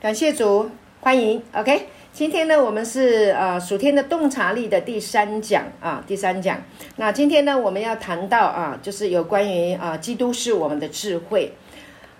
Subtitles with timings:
[0.00, 1.42] 感谢主，欢迎。
[1.52, 6.56] OK，今天呢，我们是呃属天的洞察力的第三讲啊，第三讲。
[6.98, 11.52] 那今天呢，我们要谈到啊，就是有关于啊，基督是我们的智慧。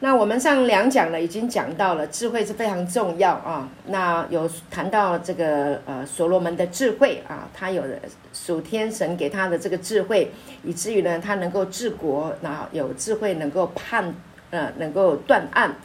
[0.00, 3.68] 那我们上两讲呢，已经讲到了智慧是非常重要啊。
[3.86, 7.84] 那有谈到这个呃所罗门的智慧啊，他有
[8.32, 10.32] 属天神给他的这个智慧，
[10.64, 14.12] 以至于呢，他能够治国，然后有智慧能够判
[14.50, 15.76] 呃能够断案。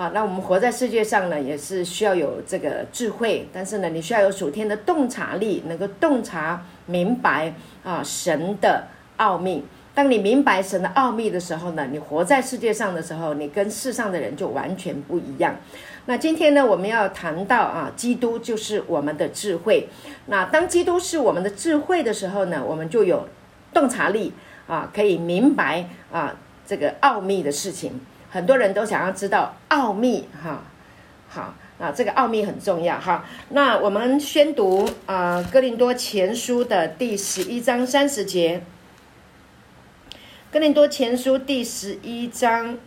[0.00, 7.52] 啊，那我们活在世界上呢，也是需要有这个智慧，但是呢，你需要有属天的洞察力，能够洞察明白
[7.84, 8.86] 啊神的
[9.18, 9.62] 奥秘。
[9.94, 15.54] 当你明白神的奥秘的时候呢，你活在世界上的时候，你跟世上的人就完全不一样。
[16.06, 19.86] 那今天呢，我们要谈到啊，基督就是我们的智慧。
[20.28, 23.28] 那当基督是我们的智慧的时候呢，我们就有
[23.74, 24.32] 洞察力
[24.66, 26.34] 啊，可以明白啊
[26.66, 28.00] 这个奥秘的事情。
[28.30, 30.62] 很多人都想要知道奥秘，哈，
[31.28, 33.26] 好，那这个奥秘很重要，哈。
[33.48, 38.62] 那我们宣读啊，《哥林多前书》的第十一章三十节，
[40.52, 42.78] 《哥林多前书》第十一章，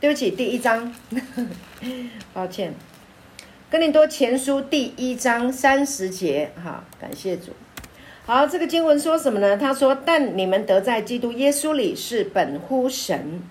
[0.00, 0.94] 对不起，第一章，
[2.32, 2.70] 抱歉，
[3.70, 7.52] 《哥林多前书》第一章三十节，哈，感谢主。
[8.24, 9.58] 好，这个经文说什么呢？
[9.58, 13.42] 他说：“但你们得在基督耶稣里是本乎神。”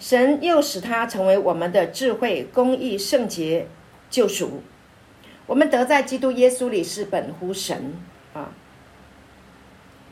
[0.00, 3.68] 神又使他成为我们的智慧、公义、圣洁、
[4.08, 4.62] 救赎。
[5.46, 7.92] 我们得在基督耶稣里是本乎神
[8.32, 8.50] 啊。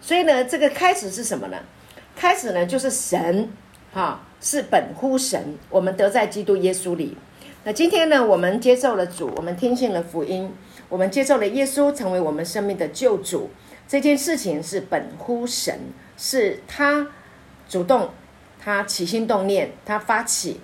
[0.02, 1.56] 所以呢，这个开始是什么呢？
[2.14, 3.48] 开始呢就是神
[3.94, 5.56] 啊，是本乎神。
[5.70, 7.16] 我们得在基督耶稣里。
[7.64, 10.52] 那今天呢，我们接受了主，我们听信了福音，
[10.90, 13.48] 我们接受了耶稣成为我们生命的救主。
[13.86, 15.78] 这件事情是本乎神，
[16.18, 17.08] 是他
[17.66, 18.10] 主动。
[18.68, 20.60] 他起心动念，他发起，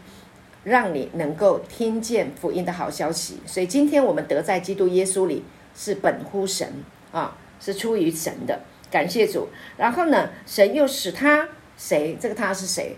[0.63, 3.41] 让你能够听见福音的好消息。
[3.47, 5.43] 所以今天我们得在基督耶稣里
[5.75, 6.71] 是本乎神
[7.13, 8.61] 啊，是出于神的，
[8.91, 9.49] 感谢主。
[9.79, 11.49] 然后呢，神又使他
[11.79, 12.19] 谁？
[12.21, 12.95] 这个他是谁？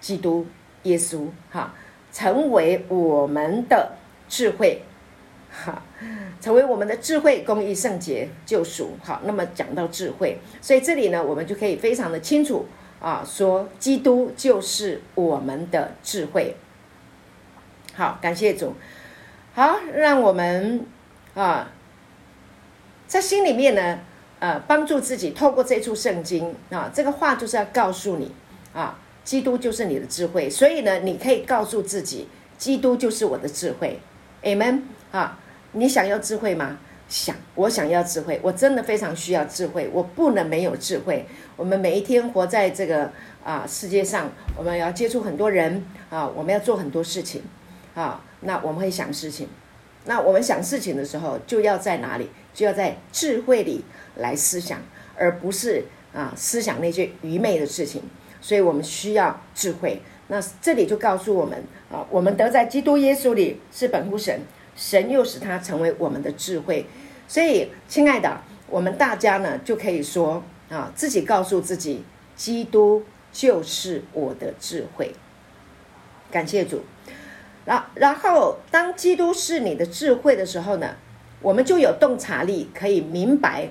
[0.00, 0.46] 基督
[0.84, 1.74] 耶稣哈、
[2.12, 3.96] 成为我们的
[4.28, 4.80] 智慧
[5.50, 5.82] 哈、
[6.40, 8.96] 成为我们的智慧、公义、圣洁、救赎。
[9.02, 12.64] 好，那么讲到智慧，所以这里呢，我们就可以非常的清楚。
[13.00, 16.56] 啊，说基督就是我们的智慧。
[17.94, 18.74] 好，感谢主。
[19.54, 20.86] 好，让我们
[21.34, 21.70] 啊，
[23.06, 23.98] 在心里面呢，
[24.38, 28.32] 呃，帮助自己透过这处圣经啊，这个话就是要告诉你
[28.74, 30.50] 啊，基督就是你的智慧。
[30.50, 33.98] 所以呢，你可以告诉自己，基督就是我的智慧。
[34.42, 34.82] Amen。
[35.12, 35.38] 啊，
[35.72, 36.78] 你想要智慧吗？
[37.08, 41.24] 想，我想要智慧，我真的非常需要智慧，我不能没有智慧。
[41.56, 43.10] 我们每一天活在这个
[43.42, 47.42] 啊世界上，我们要接触很多人啊，我们要做很多事情
[47.94, 48.22] 啊。
[48.40, 49.48] 那我们会想事情，
[50.04, 52.28] 那我们想事情的时候，就要在哪里？
[52.52, 53.84] 就要在智慧里
[54.16, 54.80] 来思想，
[55.16, 58.02] 而不是啊思想那些愚昧的事情。
[58.40, 60.02] 所以我们需要智慧。
[60.28, 64.40] 那这里就告诉我们啊，我们得在基督耶稣里是本乎神。
[64.76, 66.84] 神又使他成为我们的智慧，
[67.26, 72.04] 所以，亲爱的，我们大家呢就可以说啊，自己告诉自己，
[72.34, 75.12] 基督就是我的智慧。
[76.30, 76.82] 感谢主。
[77.64, 80.94] 然然后，当基督是你的智慧的时候呢，
[81.40, 83.68] 我们就有洞察力，可以明白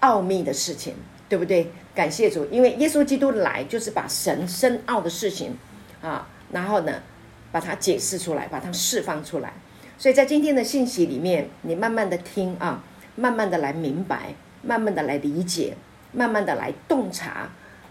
[0.00, 0.94] 奥秘的事情，
[1.28, 1.70] 对不对？
[1.94, 5.56] 感谢主，因为耶稣基督来就是把神深奥的事情
[6.00, 7.02] 啊，然后呢，
[7.50, 9.52] 把它解释出来，把它释放出来。
[9.96, 12.82] 所以在今天的信息里面，你慢慢的听啊，
[13.16, 15.76] 慢慢的来明白，慢慢的来理解，
[16.12, 17.48] 慢慢的来洞察，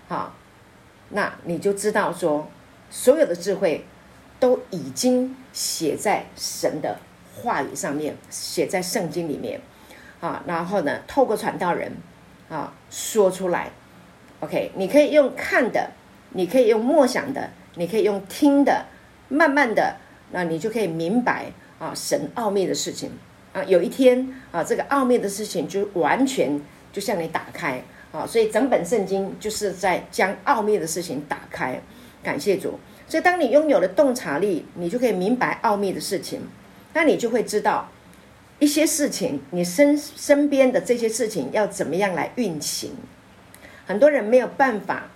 [0.07, 0.33] 好，
[1.09, 2.49] 那你就知道说，
[2.89, 3.85] 所有的智慧
[4.39, 6.97] 都已经写在神的
[7.35, 9.61] 话语上面，写在圣经里面，
[10.19, 11.91] 啊，然后呢，透过传道人
[12.49, 13.71] 啊说出来
[14.39, 15.91] ，OK，你可以用看的，
[16.31, 18.85] 你可以用默想的，你可以用听的，
[19.29, 19.97] 慢慢的，
[20.31, 21.51] 那你就可以明白。
[21.79, 23.11] 啊，神奥秘的事情。
[23.53, 26.59] 啊，有一天啊，这个奥秘的事情就完全
[26.91, 27.79] 就向你打开
[28.11, 31.81] 啊，所以整本圣经就是在将奥秘的事情打开。
[32.23, 36.41] 感谢主，所以当你拥有了洞察力，你就可以明白奥秘的事情，
[36.93, 37.89] 那你就会知道
[38.59, 42.91] 一些事情，你身身边的这些事情要怎么样来运行。
[43.85, 45.09] 很多人没有办法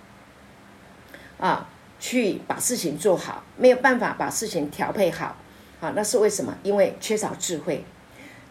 [1.38, 1.68] 啊，
[1.98, 5.36] 去把事情做好，没有办法把事情调配好。
[5.80, 6.56] 啊，那是为什么？
[6.62, 7.84] 因为缺少智慧。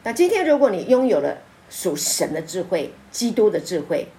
[0.04, 1.38] 那今天如果你拥有了
[1.70, 4.10] 属神的智慧，基督的智慧，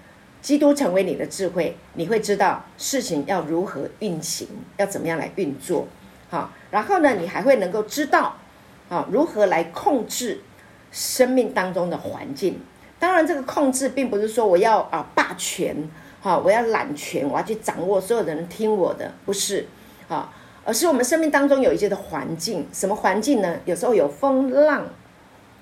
[0.42, 4.46] 基督成为你的智慧，你会知道事情要如何运行，
[4.76, 5.86] 要怎么样来运作。
[6.28, 8.36] 好，然后呢，你还会能够知道，
[8.88, 10.40] 啊，如何来控制
[10.90, 12.58] 生命当中的环境。
[12.98, 15.76] 当然，这个控制并不是说我要啊霸权，
[16.20, 19.66] 哈，我要揽权，我要去掌握所有的人听我的，不是，
[20.08, 20.32] 啊，
[20.64, 23.56] 而是我们生命当中有一些的环境，什么环境呢？
[23.64, 24.86] 有时候有风浪，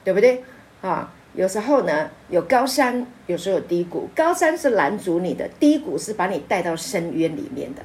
[0.05, 0.43] 对不对？
[0.83, 4.09] 啊，有时候呢有高山，有时候有低谷。
[4.15, 7.83] 高山是拦阻你的，低谷是把你带到深渊里面的。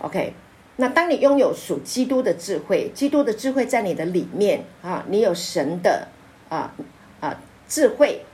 [0.00, 0.34] OK。
[0.76, 6.08] 那当你拥有属基督的智慧，基督的智慧在你的里面啊，你有神的
[6.48, 6.72] 啊
[7.20, 7.38] 啊
[7.68, 8.24] 智慧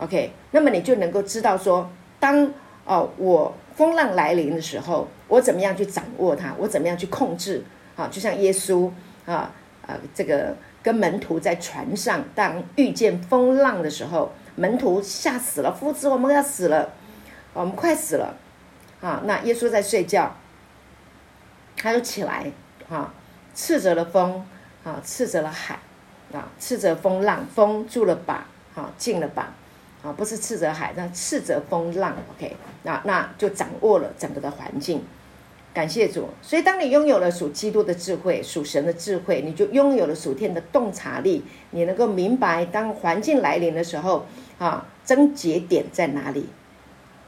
[0.00, 2.44] ，OK，那么你就能够知道说，当
[2.84, 7.62] 哦、啊、我风浪来临的时候，我怎么样去掌握它，我怎么样去控制
[7.94, 8.08] 啊？
[8.10, 8.90] 就像耶稣
[9.24, 9.52] 啊
[9.86, 10.54] 啊这个
[10.84, 16.92] 跟门徒在船上，当遇见风浪的时候，门徒吓死了，夫子，我们要死了，
[17.54, 18.36] 我们快死了
[19.00, 19.22] 啊！
[19.24, 20.36] 那耶稣在睡觉。
[21.76, 22.52] 他就起来，
[22.88, 23.12] 啊，
[23.54, 24.46] 斥责了风，
[24.84, 25.78] 啊，斥责了海，
[26.32, 29.54] 啊，斥责风浪，风住了吧，啊，静了吧，
[30.02, 35.04] 啊，不是斥责海，那斥责风浪，OK，那那就掌握了整个的环境，
[35.74, 36.28] 感谢主。
[36.40, 41.42] 所以，当你拥有了属基督的智慧，属神的智慧，你就拥有了属天的洞察力，
[41.72, 44.24] 你能够明白当环境来临的时候，
[44.58, 46.46] 啊，症结点在哪里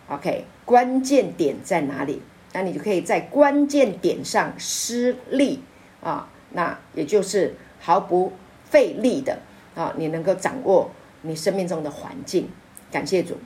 [0.09, 2.23] ？OK，关键点在哪里？
[2.53, 5.61] 那你就可以在关键点上施力
[6.01, 8.33] 啊，那也就是毫不
[8.65, 9.41] 费力的
[9.75, 10.91] 啊，你能够掌握
[11.23, 12.49] 你生命中的环境。
[12.93, 13.37] 感谢主。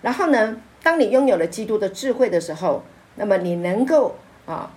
[0.00, 2.82] 然后呢，当你拥有了基督的智慧的时候，
[3.16, 4.14] 那么你能够
[4.46, 4.70] 啊，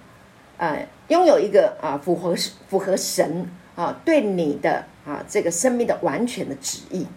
[0.58, 2.36] 呃，拥有一个啊符合
[2.68, 7.08] 符合神啊对你的啊这个生命的完全的旨意。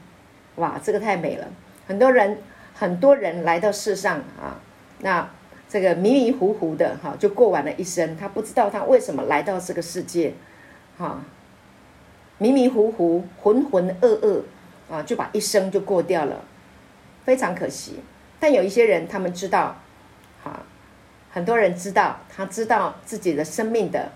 [0.56, 1.46] 哇，这个太美了！
[1.86, 2.38] 很多人
[2.74, 4.60] 很多人来到世上啊，
[5.00, 5.28] 那。
[5.72, 8.16] 这个迷迷糊糊的哈，就过完了一生。
[8.16, 10.34] 他不知道他为什么来到这个世界，
[10.98, 11.22] 哈，
[12.38, 14.42] 迷迷糊糊、浑浑噩噩
[14.90, 16.42] 啊，就把一生就过掉了，
[17.24, 18.00] 非常可惜。
[18.40, 19.76] 但有一些人，他们知道，
[20.42, 20.60] 哈，
[21.30, 24.10] 很多人知道，他知道自己的生命的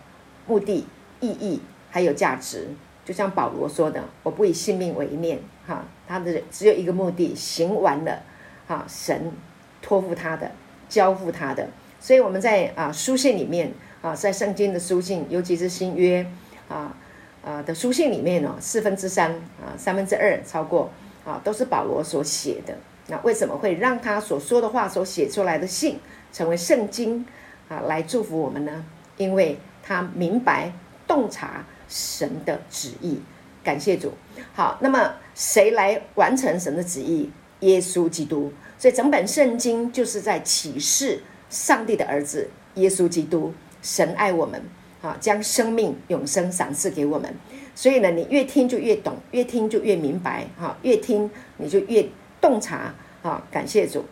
[0.47, 0.87] 目的、
[1.21, 2.69] 意义还有价值。
[3.05, 8.23] 就像保罗说的：“我不以性命为念。”哈，他的只有一个目的，行完了，
[8.67, 9.33] 哈，神
[9.81, 10.51] 托付他的。
[10.87, 11.67] 交付他的，
[11.99, 13.73] 所以我们在啊书信里面
[14.03, 16.25] 啊，在圣经的书信，尤其是新约
[16.69, 16.95] 啊
[17.43, 20.91] 啊的书信里面哦，四分之三啊，三分之二超过
[21.25, 22.77] 啊，都是保罗所写的。
[23.09, 25.99] 那为什么会让他所说的话所写出来的信
[26.35, 27.25] 成为圣经
[27.69, 28.85] 啊，来祝福我们呢？
[29.17, 30.73] 因为他明白
[31.07, 33.21] 洞察神的旨意。
[33.63, 34.13] 感谢主。
[34.53, 37.31] 好，那么谁来完成神的旨意？
[37.61, 38.53] 耶稣基督。
[38.77, 44.61] 所以整本圣经就是在启示上帝的儿子耶稣基督，神爱我们，
[45.01, 47.33] 啊，将生命永生赏赐给我们。
[47.77, 52.07] 所以呢，你越听就越懂，越听就越明白，哈，越听你就越
[52.41, 52.93] 洞察，
[53.23, 54.05] 啊，感谢主。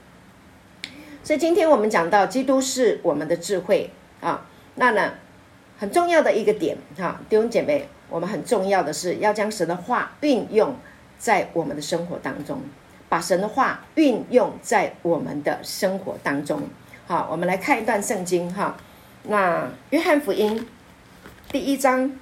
[1.24, 3.90] 所以今天我们讲到基督是我们的智慧，
[4.20, 5.14] 啊，那呢
[5.78, 10.76] 很重要的一个点，哈，弟兄姐妹，我们很重要的是要将神的话运用
[11.18, 12.60] 在我们的生活当中。
[13.08, 16.62] 把神的话运用在我们的生活当中。
[17.06, 18.76] 好，我们来看一段圣经哈。
[19.24, 20.66] 那约翰福音
[21.50, 22.18] 第一章，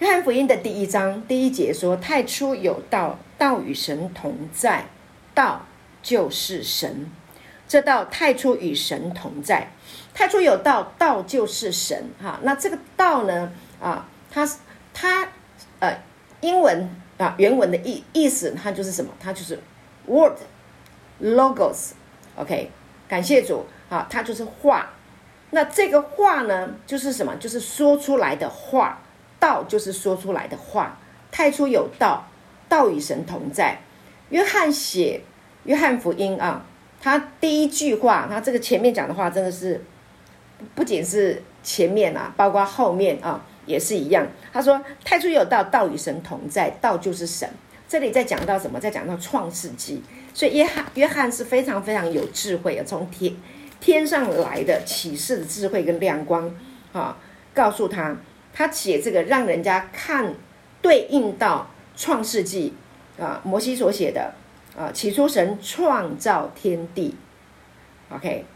[0.00, 4.84] 约翰福音的第一章第一节说：“太初有道，道与神同在，
[5.34, 5.64] 道
[6.02, 7.10] 就是神。
[7.66, 9.70] 这道太初与神同在，
[10.12, 13.50] 太初有道，道就是神。”哈，那这个道呢？
[13.80, 14.46] 啊，它
[14.92, 15.28] 它
[15.78, 15.96] 呃。
[16.40, 19.10] 英文啊，原文的意意思，它就是什么？
[19.18, 19.58] 它就是
[20.06, 22.70] word，logos，OK，
[23.08, 24.90] 感谢主啊，它就是话。
[25.50, 27.34] 那这个话呢，就是什么？
[27.40, 29.00] 就是说出来的话。
[29.40, 30.96] 道就是说出来的话。
[31.32, 32.24] 太初有道，
[32.68, 33.78] 道与神同在。
[34.30, 35.22] 约翰写
[35.64, 36.64] 约翰福音啊，
[37.00, 39.82] 他第一句话，他这个前面讲的话真的是，
[40.74, 43.44] 不仅是前面啊，包括后面啊。
[43.68, 47.46] 也是一样，他说：“太初有道，道与神同在，道就是神。”
[47.86, 48.80] 这里在讲到什么？
[48.80, 50.02] 在讲到创世纪。
[50.32, 53.36] 所以约翰约翰是非常非常有智慧的，从天
[53.78, 56.50] 天上来的启示的智慧跟亮光
[56.94, 57.14] 啊，
[57.52, 58.16] 告诉他，
[58.54, 60.32] 他写这个让人家看
[60.80, 61.68] 对应到
[61.98, 62.72] 创世纪
[63.18, 64.32] 啊，摩西所写的
[64.78, 67.16] 啊，起初神创造天地
[68.10, 68.46] ，OK。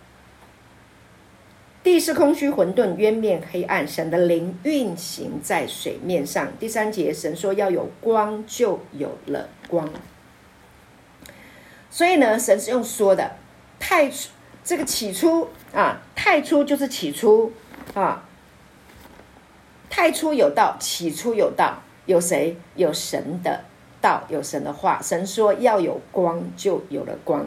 [1.82, 6.46] 地是空虚混沌，渊面黑暗，神的灵运行在水面上。
[6.60, 9.90] 第三节，神说要有光，就有了光。
[11.90, 13.32] 所以呢，神是用说的，
[13.80, 14.28] 太初
[14.62, 17.52] 这个起初啊，太初就是起初
[17.94, 18.22] 啊，
[19.90, 22.56] 太初有道，起初有道，有谁？
[22.76, 23.64] 有神的
[24.00, 25.00] 道，有神的话。
[25.02, 27.46] 神说要有光，就有了光。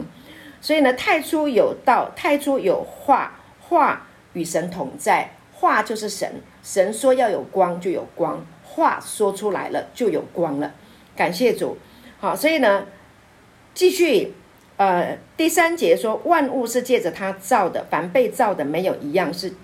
[0.60, 6.40] 所以呢，太初有道，太初有话，话与神同在，话就是神。
[6.62, 8.44] 神说要有光，就有光。
[8.62, 10.72] 话说出来了，就有光了。
[11.14, 11.76] 感谢主。
[12.18, 12.86] 好，所以呢，
[13.74, 14.34] 继续。
[14.78, 19.54] 呃，第三节说，万物是借着他造的，凡被造的没有一样是，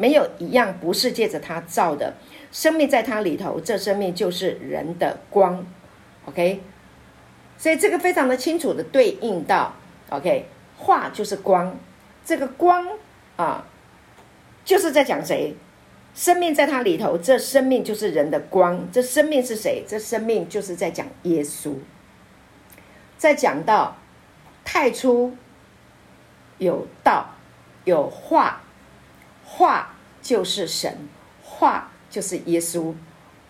[0.00, 2.14] 没有一样不是借着他造的。
[2.50, 5.64] 生命在他里头，这生命就是人的光。
[6.24, 6.62] OK，
[7.58, 9.74] 所以这个非常的清楚的对应到
[10.08, 10.46] OK，
[10.78, 11.76] 话就是光，
[12.24, 12.88] 这个光
[13.36, 13.66] 啊，
[14.64, 15.54] 就是在讲谁？
[16.14, 18.88] 生命在他里头，这生命就是人的光。
[18.90, 19.84] 这生命是谁？
[19.86, 21.74] 这生命就是在讲耶稣，
[23.18, 23.96] 在讲到。
[24.62, 25.34] 太初
[26.58, 27.30] 有道，
[27.84, 28.62] 有话，
[29.52, 30.96] 话就是神，
[31.42, 32.94] 话就是耶稣，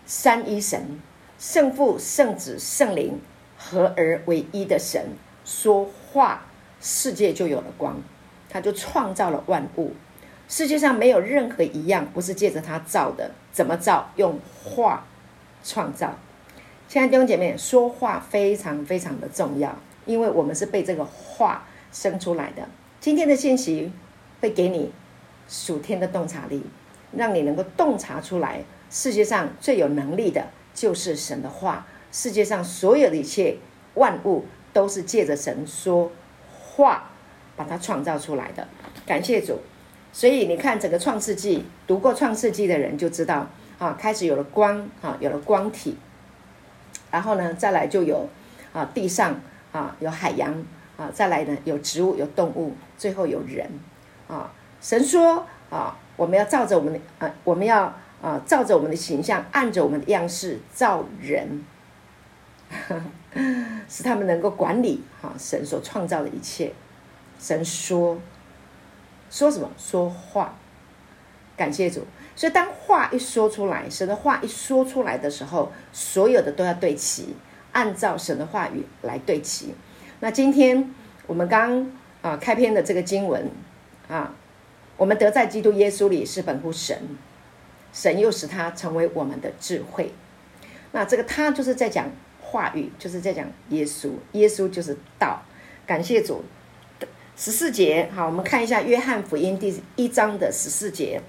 [0.05, 0.99] 三一神，
[1.37, 3.19] 圣父、圣子、圣灵
[3.55, 5.09] 合而为一的神
[5.45, 6.43] 说话，
[6.81, 8.01] 世界就有了光，
[8.49, 9.93] 他就创造了万物。
[10.47, 14.11] 世界上没有任何一样不是借着他造的，怎么造？
[14.15, 15.05] 用话
[15.63, 16.17] 创造。
[16.89, 19.77] 亲爱的弟兄姐妹，说话非常非常的重要。
[20.05, 22.67] 因为我们是被这个话生出来的，
[22.99, 23.91] 今天的信息
[24.41, 24.91] 会给你
[25.51, 26.63] 属天的洞察力，
[27.11, 31.85] 让你能够洞察出来，世界上最有能力的就是神的话。
[32.09, 33.57] 世界上所有的一切
[33.95, 36.09] 万物都是借着神说
[36.49, 37.11] 话
[37.57, 38.65] 把它创造出来的。
[39.05, 39.59] 感谢主！
[40.13, 45.97] 所以你看整个创世纪，读过创世纪的人就知道啊，开始有了光啊，有了光体，
[47.11, 48.29] 然后呢，再来就有
[48.71, 49.39] 啊地上。
[49.71, 50.53] 啊，有海洋
[50.97, 53.65] 啊，再来呢，有植物，有动物，最后有人
[54.27, 54.51] 啊。
[54.81, 57.83] 神说啊，我们要照着我们的啊，我们要
[58.21, 61.63] 啊，照着我们的形象，按着我们的样式造人，
[63.87, 66.73] 使他们能够管理啊，神所创造的一切。
[67.39, 68.19] 神说，
[69.29, 69.69] 说什么？
[69.77, 70.55] 说话。
[71.55, 72.05] 感谢主。
[72.35, 77.35] 所以当话一说出来，神的话一说出来的时候，所有的都要对齐。
[77.71, 79.73] 按照神的话语来对齐。
[80.19, 80.93] 那今天
[81.25, 81.89] 我们刚
[82.21, 83.49] 啊开篇的这个经文
[84.09, 84.33] 啊，
[85.01, 86.95] 我们得在基督耶稣里是本乎神，
[87.91, 90.13] 神又使他成为我们的智慧。
[90.91, 95.41] 那这个他就是在讲话语，就是在讲耶稣，耶稣就是道。
[95.87, 96.43] 感谢主。
[97.35, 101.19] 十四节，好，我们看一下约翰福音第一章的十四节，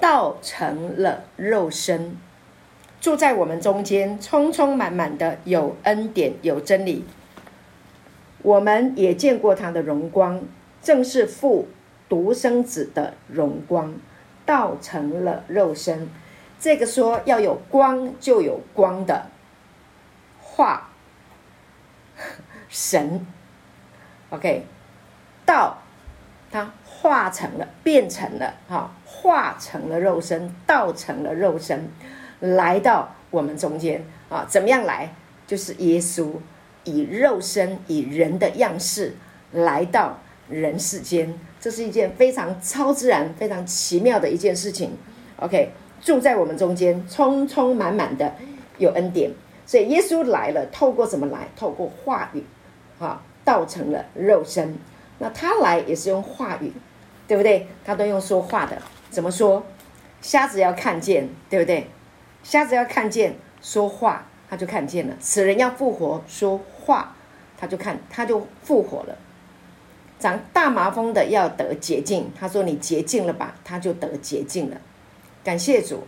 [0.00, 2.16] 道成了肉身。
[3.00, 7.04] 住在我们中间，充充满满的有恩典有真理。
[8.42, 10.42] 我们也见过他的荣光，
[10.84, 11.66] 正是父
[12.08, 13.94] 独生子的荣光，
[14.46, 16.08] 道成了肉身。
[16.60, 19.30] 这个说要有光就有光的
[20.40, 20.90] 话，
[22.68, 23.26] 神
[24.30, 24.66] ，OK，
[25.44, 25.78] 道
[26.50, 31.88] 他化成了，变成了，哈，化成了肉身，道成了肉身。
[32.40, 35.14] 来到我们中间啊，怎么样来？
[35.46, 36.32] 就是耶稣
[36.84, 39.14] 以肉身、以人的样式
[39.52, 44.92] 来到人世间，这是一件非常超自然、非常奇妙的一件事情。
[45.36, 45.70] OK，
[46.00, 48.34] 住在我们中间，充充满满的
[48.78, 49.30] 有恩典。
[49.66, 51.48] 所以耶稣来了，透过什么来？
[51.56, 52.44] 透过话语，
[52.98, 54.76] 啊，道成了肉身。
[55.18, 56.72] 那他来也是用话语，
[57.26, 57.66] 对不对？
[57.84, 58.76] 他都用说话的。
[59.10, 59.64] 怎么说？
[60.20, 61.86] 瞎子要看见，对不对？
[62.42, 67.14] 瞎子要看见，说话他就看见了；死人要复活，说话
[67.56, 69.16] 他就看他就复活了。
[70.18, 74.76] 长大麻风的要得洁净，他说你洁净了吧，他就得洁净了。
[75.42, 76.04] 感谢主，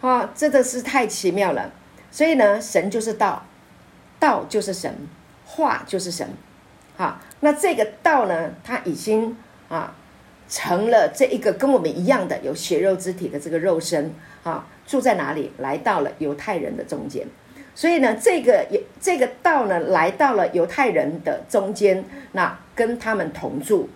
[0.00, 1.70] 啊，真的是太奇妙了。
[2.10, 3.44] 所以呢，神就是道，
[4.18, 4.94] 道就是神，
[5.44, 6.28] 话就是神。
[6.96, 9.36] 好，那这个道呢，他已经
[9.68, 9.94] 啊
[10.48, 14.66] 成了这一个跟我们一样的有血肉之体的这个肉身啊。
[14.86, 15.50] 住在哪里？
[15.56, 17.26] 来到了犹太人的中间，
[17.74, 23.88] 所以呢，这个也这个道呢，来到了犹太人的中间，那跟他们同住。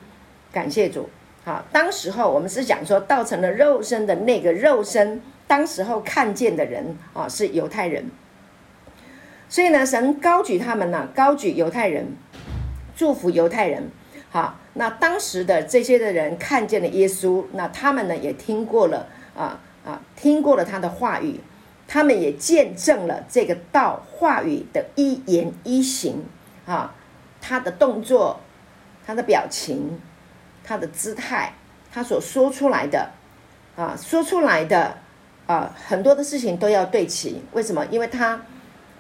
[0.52, 1.08] 感谢主。
[1.44, 8.11] 好，当时候我们是讲说，道成了肉身的那个肉身，当时候看见的人啊，是犹太人。
[9.49, 12.06] 所以呢，神高举他们呢，高举犹太人，
[12.94, 13.90] 祝福犹太人。
[14.30, 19.61] 好，那当时的这些的人看见了耶稣，那他们呢也听过了啊。
[19.87, 21.40] 啊，听过了他的话语，
[21.87, 26.26] 他们也见证了这个道话语的一言一行
[26.66, 26.94] 啊，
[27.40, 28.40] 他的动作，
[29.09, 29.99] 他的表情、
[30.62, 31.55] 他的姿态、
[31.91, 33.09] 他所说出来的
[33.75, 34.99] 啊，说出来的
[35.47, 37.43] 啊，很多的事情都要对齐。
[37.53, 37.87] 为什么？
[37.87, 38.38] 因为他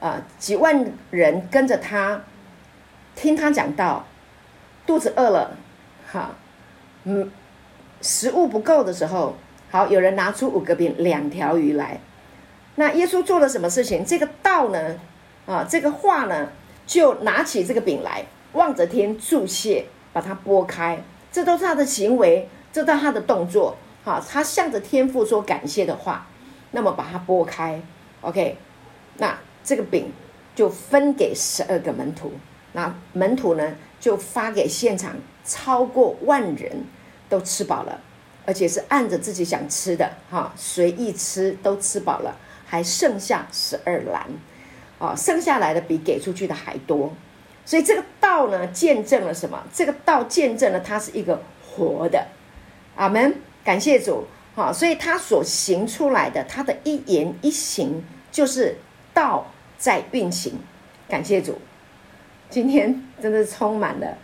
[0.00, 2.22] 啊，几万人跟着他
[3.14, 4.06] 听他讲道，
[4.86, 5.54] 肚子饿了，
[6.10, 6.30] 哈，
[7.04, 7.30] 嗯，
[8.00, 9.36] 食物不够的时候，
[9.70, 12.00] 好，有人拿出五个饼、两条鱼来。
[12.76, 14.02] 那耶稣做了什么事情？
[14.06, 14.98] 这个道呢？
[15.44, 16.48] 啊，这个话呢，
[16.86, 21.02] 就拿起这个饼来，望着天祝谢，把它拨开。
[21.30, 23.76] 这都是他的行为，这都是他的动作。
[24.02, 26.26] 好，他向着天父说感谢的话，
[26.70, 27.80] 那么把它拨开。
[28.20, 28.56] OK，
[29.18, 30.12] 那这个饼
[30.54, 32.32] 就分给十二个门徒。
[32.72, 36.84] 那门徒呢，就发给现场超过万人
[37.28, 38.00] 都吃饱了，
[38.46, 42.36] 而且是按着自己想吃的哈，随意吃都吃饱了。
[42.70, 44.26] 还剩下十二篮，
[44.98, 47.10] 啊，剩下来的比给出去的还多，
[47.68, 49.62] 所以这个道呢，见证了什么？
[49.74, 52.26] 这个道见证了它是一个活的，
[52.96, 58.78] 阿门，感谢主，好，所以他所行出来的，他的一言一行就是
[59.12, 59.46] 道
[59.76, 60.54] 在运行，
[61.10, 61.58] 感谢主，
[62.48, 64.16] 今天真的充满了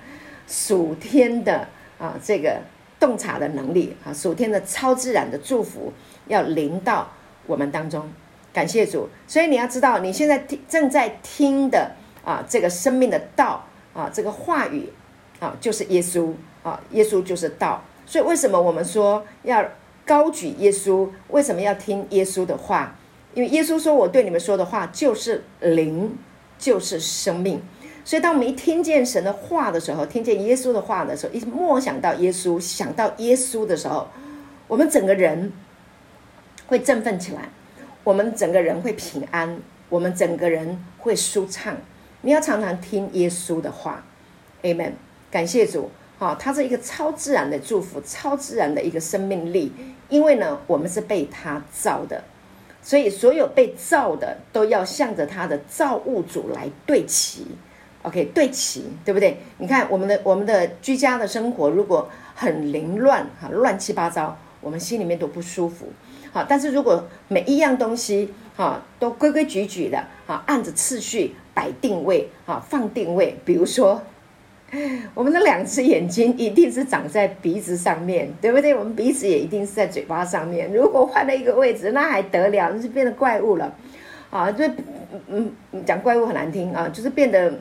[0.48, 2.62] 属天的啊，这个
[2.98, 5.92] 洞察的能力啊，属天的超自然的祝福
[6.28, 7.12] 要临到
[7.44, 8.10] 我们当中。
[8.54, 11.94] 感谢主，所以你要知道，你现在正在听的
[12.24, 14.88] 啊，这个生命的道啊，这个话语
[15.40, 17.82] 啊，就是耶稣啊，耶稣就是道。
[18.06, 19.64] 所以为什么我们说要
[20.04, 21.08] 高举耶稣？
[21.28, 22.96] 为什么要听耶稣的话？
[23.34, 26.16] 因为耶稣说：“我对你们说的话就是灵，
[26.56, 27.60] 就是生命。”
[28.04, 34.06] 所以当我们一听见神的话的时候，听见耶稣的话的时候，一默想到耶稣，想到耶稣的时候，
[34.68, 35.52] 我们整个人
[36.68, 37.48] 会振奋起来。
[38.04, 41.74] 我们整个人会平安，我们整个人会舒畅。
[42.24, 44.02] 你要常常听耶稣的话
[44.62, 44.92] ，Amen。
[45.30, 49.70] 感谢主，好，他是一个超自然的祝福，超自然的一个生命力。
[50.08, 52.24] 因为呢，我们是被他造的，
[52.80, 57.46] 所以所有被造的都要向着他的造物主来对齐。
[58.00, 59.38] OK，对齐，对不对？
[59.58, 65.88] 你看我们的我们的居家的生活，如果很凌乱哈，乱七八糟，我们心里面都不舒服。
[66.32, 74.02] 好，但是如果每一样东西哈都规规矩矩的哈，按着次序摆定位哈，放定位，比如说
[75.14, 78.74] 我们的两只眼睛一定是长在鼻子上面，对不对？
[78.74, 80.72] 我们鼻子也一定是在嘴巴上面。
[80.72, 82.70] 如果换了一个位置，那还得了？
[82.74, 83.72] 那就变得怪物了
[84.30, 84.50] 啊！
[84.50, 84.66] 就
[85.28, 87.54] 嗯嗯讲怪物很难听啊，就是变得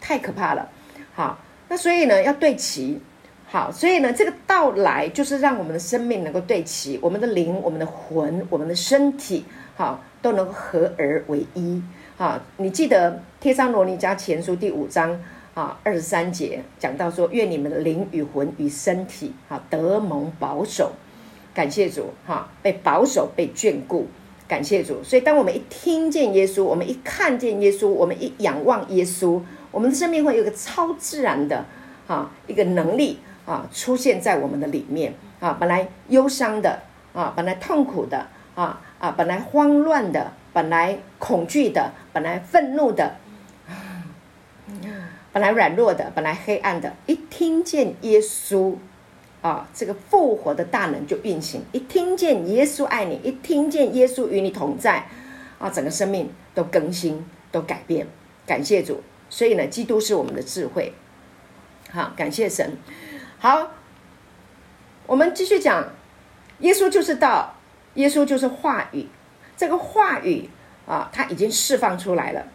[0.00, 0.68] 太可怕了。
[1.12, 1.36] 好，
[1.68, 3.00] 那所以呢，要对齐。
[3.46, 11.82] 好，所以呢，这个到来就是让我们的生命能够对齐，我们的灵、我们的魂、我们的身体，好，都能够合而为一。
[12.20, 15.18] 啊，你记得《帖撒罗尼迦前书》第五章
[15.54, 20.92] 啊二十三节讲到说，愿你们的灵与魂与身体啊得蒙保守，
[21.54, 24.06] 感谢主哈，被保守、被眷顾，
[24.46, 25.02] 感谢主。
[25.02, 31.64] 所以，当我们一听见耶稣，我们一看见耶稣，我们一仰望耶稣，我们的生命会有一个超自然的
[32.06, 33.18] 啊一个能力。
[33.46, 36.78] 啊，出现在我们的里面啊，本来忧伤的
[37.14, 40.30] 啊，本来痛苦的啊啊，本来慌乱的，
[40.60, 43.16] 本来恐惧的，本来愤怒的，
[45.32, 48.74] 本来软弱的，本来黑暗的，一听见耶稣
[49.40, 55.06] 啊，这个复活的大能就运行；一听见耶稣爱你，一听见耶稣与你同在，
[55.58, 58.06] 啊，整个生命都更新，都改变。
[58.46, 60.92] 感谢主，所以呢，基督是我们的智慧。
[61.90, 62.76] 好，感谢神。
[63.38, 63.70] 好，
[65.06, 65.88] 我们继续讲，
[66.58, 67.54] 耶稣就是道，
[67.94, 69.06] 耶稣就是话语。
[69.60, 70.48] 这个话语
[70.86, 72.46] 啊，他已经释放出来了，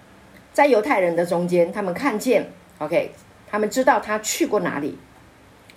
[0.54, 3.12] 在犹太人的中间，他们看见，OK，
[3.48, 4.98] 他们知道他去过哪里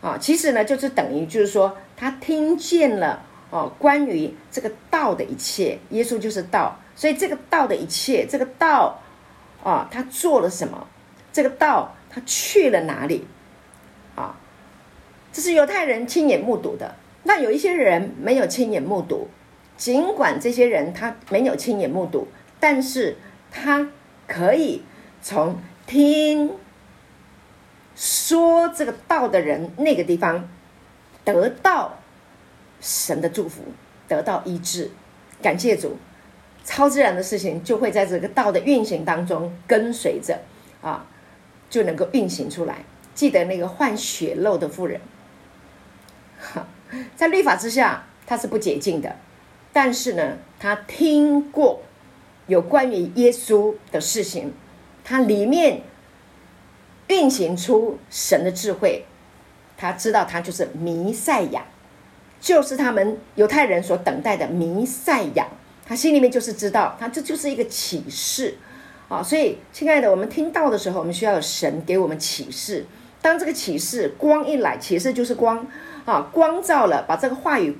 [0.01, 0.17] 啊。
[0.19, 8.99] 其实呢，就是等于就是说，他听见了哦，关于这个道的一切，耶稣就是道，所以这个道的一切，这个道
[9.63, 10.87] 啊，他做了什么？
[11.31, 13.27] 这个道他去了哪里？
[14.15, 14.35] 啊？
[15.31, 16.95] 这是犹太人亲眼目睹的。
[17.25, 19.29] 那有一些人没有亲眼目睹，
[19.79, 22.29] 尽管这些人他没有亲眼目睹，
[22.61, 23.17] 但是
[23.51, 23.89] 他
[24.27, 24.83] 可以
[25.23, 26.51] 从听
[27.95, 30.49] 说这个道的人那个地方
[31.25, 31.97] 得到
[32.81, 33.63] 神的祝福，
[34.07, 34.91] 得到医治。
[35.41, 35.97] 感谢主，
[36.65, 40.41] 超自然的事情就会在这个道的运行当中跟随着
[40.83, 41.07] 啊，
[41.71, 42.79] 就能够运行出来。
[43.15, 45.01] 记得那个换血漏的妇人。
[47.17, 49.15] 在律法之下，他是不洁净的。
[49.73, 51.83] 但是呢，他听过
[52.47, 54.53] 有关于耶稣的事情，
[55.05, 55.83] 他里面
[57.09, 59.05] 运行出神的智慧，
[59.77, 61.65] 他知道他就是弥赛亚，
[62.41, 65.47] 就是他们犹太人所等待的弥赛亚。
[65.87, 68.59] 他心里面就是知道，他这就是一个启示
[69.09, 69.23] 啊。
[69.23, 72.85] 所以，亲爱的，我们听到的时候，我们需要有神给我们启示。
[73.23, 75.67] 当这个启示光一来，启示就是光
[76.05, 77.79] 啊，光照了，把这个话语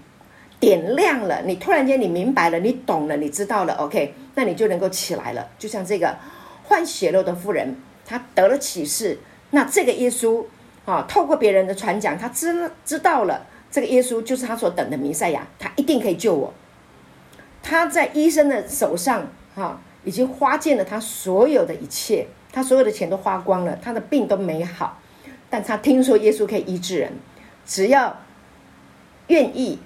[0.61, 5.49] 点亮了，你突然间你明白了，你懂了，你知道了，OK，那你就能够起来了。
[5.59, 6.17] 就像这个
[6.65, 9.19] 患血肉的妇人，她得了启示，
[9.51, 10.45] 那这个耶稣
[10.85, 16.53] 啊，透过别人的传讲，他知知道了这个耶稣就是他所等的弥赛亚，他一定可以救我。
[17.63, 24.99] 他在医生的手上哈，已经花尽了他所有的一切，他所有的钱都花光了，他的病都没好。
[25.51, 27.13] 但他听说耶稣可以医治人，
[27.67, 28.17] 只要
[29.29, 29.79] 愿意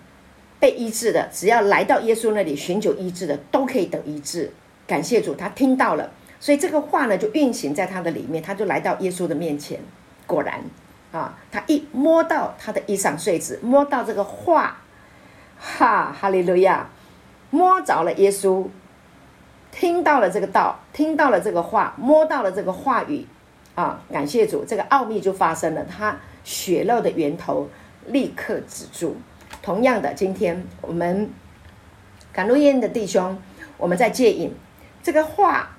[0.62, 4.48] 被医治的，只要来到耶稣那里寻求医治的，都可以得医治。
[4.86, 9.80] 感谢主，他听到了，所以这个话呢就运行在他的里面，他就来到耶稣的面前。
[10.24, 10.60] 果然
[11.10, 14.76] 啊，他一摸到他的衣裳繸子，摸到这个话，
[15.58, 16.88] 哈，哈利路亚，
[17.50, 18.64] 摸着了耶稣，
[19.72, 23.26] 听到了这个道，听到了这个话，摸到了这个话语。
[23.74, 27.68] 啊，感谢主，这个奥秘就发生了，他血肉的源头
[28.06, 29.16] 立刻止住。
[29.62, 31.30] 同样的，今天我们
[32.32, 33.40] 赶路宴的弟兄，
[33.78, 34.52] 我们在戒瘾，
[35.02, 35.76] 这个话，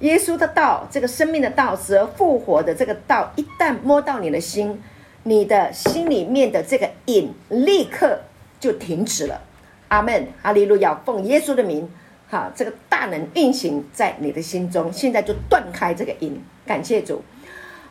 [0.00, 4.82] 耶稣的道，这个生命的道，死而复活的这个道，一旦摸到你的心，
[5.22, 8.18] 你的心里面的这个瘾立刻
[8.58, 9.40] 就停止了。
[9.88, 11.88] 阿门，哈利路亚，奉耶稣的名，
[12.28, 16.42] 哈，这个大能运行在你的心中，现在就断开这个瘾。
[16.66, 17.22] 感谢主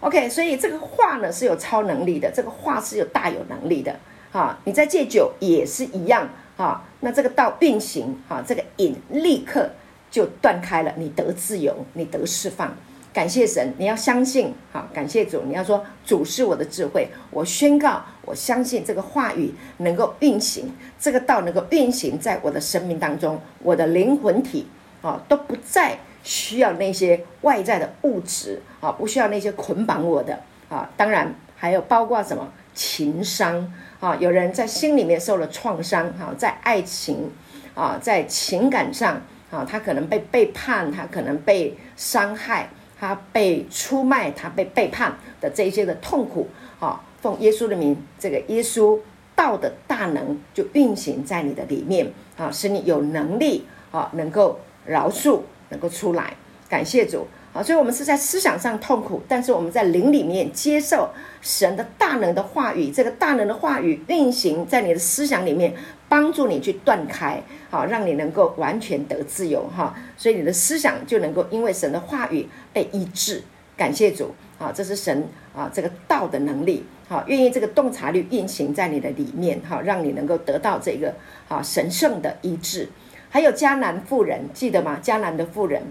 [0.01, 3.93] ，OK，所以这个话呢是有超能力的，这个话是有大有能力的，
[4.31, 9.69] 哈，你在戒酒也是一样，哈，那这个道运行，哈，这个瘾立刻
[10.11, 12.75] 就断开了，你得自由，你得释放，
[13.13, 24.67] 感谢神，你要相信，哈，感谢主，你要说主是我的智慧，我宣告，我相信这个话语能够运行，这个道能够运行在我的生命当中，我的灵魂体，
[25.01, 25.97] 啊，都不再。
[26.21, 30.37] 需要那些外在的物质啊，不需要那些捆绑我的
[30.67, 30.87] 啊。
[30.97, 37.29] 当然还有包括什么情商啊，有人在心里面受了创伤哈，在爱情
[37.75, 46.47] 啊，在情感上啊，他可能被背叛，他可能被伤害，他被出卖，他被背叛的这些的痛苦
[46.79, 47.03] 啊。
[47.21, 48.97] 奉耶稣的名，这个耶稣
[49.35, 55.41] 道的大能就运行在你的里面啊，使你有能力啊，能够饶恕。
[55.71, 56.33] 能够出来，
[56.67, 57.63] 感谢主啊！
[57.63, 61.09] 所以，我们是在思想上痛苦，但是我们在灵里面接受
[61.41, 62.91] 神的大能的话语。
[62.91, 65.73] 这个大能的话语运行在你的思想里面，
[66.07, 69.95] 帮助你去断开，好，让你能够完全得自由哈！
[70.15, 73.41] 所以，你的思想就能够因为神的话语被医治。
[73.75, 74.71] 感谢主啊！
[74.75, 81.15] 这是神啊，这个道的能力好，愿意这个洞察力运行在你的里面哈，让你能够得到这个
[81.47, 82.89] 啊神圣的医治。
[83.29, 84.99] 还有迦南妇人，记得吗？
[85.01, 85.81] 迦南的妇人，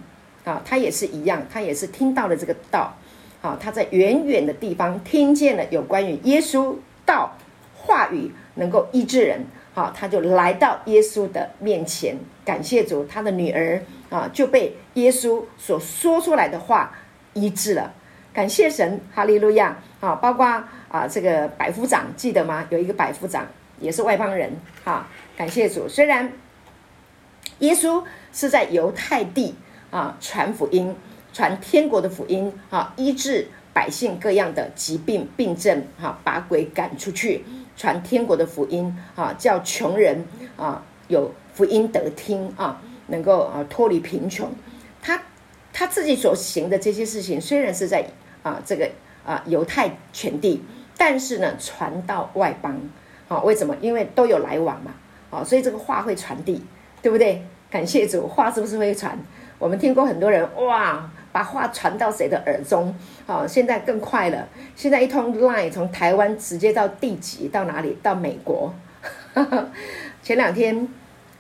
[0.49, 2.95] 啊，他也是一样，他也是听到了这个道，
[3.43, 7.37] 啊，他在远远的地方听见了有关于耶稣道
[7.77, 16.95] 话语能够医治人，啊，他就来到耶稣的面前，感谢主，他的女儿啊就被耶稣所说出来的话
[17.35, 17.93] 医治了，
[18.33, 20.47] 感谢神，哈利路亚，啊，包括
[20.89, 22.67] 啊这个百夫长，记得吗？
[22.71, 23.47] 有一个百夫长
[23.79, 24.51] 也是外邦人，
[24.83, 25.07] 哈，
[25.37, 26.33] 感谢主，虽然。
[27.61, 29.53] 耶稣是在犹太地
[29.91, 30.95] 啊传福音，
[31.33, 37.45] 传天国的福音啊，医治百姓各样的疾病病症哈，把鬼赶出去，
[37.77, 40.25] 传天国的福音啊，叫穷人
[40.57, 44.51] 啊有福音得听啊，能够啊脱离贫穷。
[45.01, 45.23] 他
[45.73, 48.05] 他自己所行的这些事情，虽然是在
[48.43, 48.91] 啊这个
[49.25, 50.63] 啊犹太全地，
[50.97, 52.81] 但是呢传到外邦
[53.29, 53.77] 啊，为什么？
[53.81, 54.93] 因为都有来往嘛
[55.31, 56.63] 啊，所以这个话会传递。
[57.01, 57.41] 对不对？
[57.71, 59.17] 感谢主，话是不是会传？
[59.59, 62.95] 我们听过很多人哇，把话传到谁的耳中？
[63.27, 64.47] 好，现在更快了。
[64.77, 67.97] 现在一通 line 从台湾直接到地级，到哪里？
[68.03, 68.73] 到美国。
[70.23, 70.89] 前两天，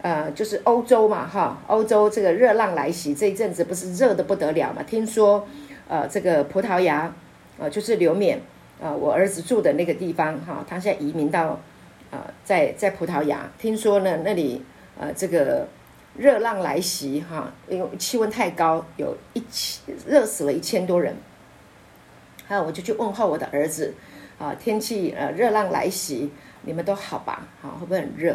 [0.03, 4.83] 呃，就是欧洲嘛，哈，欧洲这个热浪来袭，这一阵子不是热得不得了嘛？
[4.83, 5.47] 听说，
[5.89, 7.15] 呃，这个葡萄牙，
[7.59, 8.39] 呃，就是刘勉，
[8.81, 11.61] 呃，我儿子住的那个地方，哈，他现在移民到，
[12.11, 14.65] 呃，在在葡萄牙，听说呢，那里。
[15.01, 15.65] 呃，这个
[16.19, 21.15] 热浪来袭哈，因为气温太高，有一千热死了一千多人。
[22.47, 23.95] 还有，我就去问候我的儿子，
[24.37, 27.47] 啊，天气呃热浪来袭，你们都好吧？
[27.63, 28.33] 啊，会不会很热？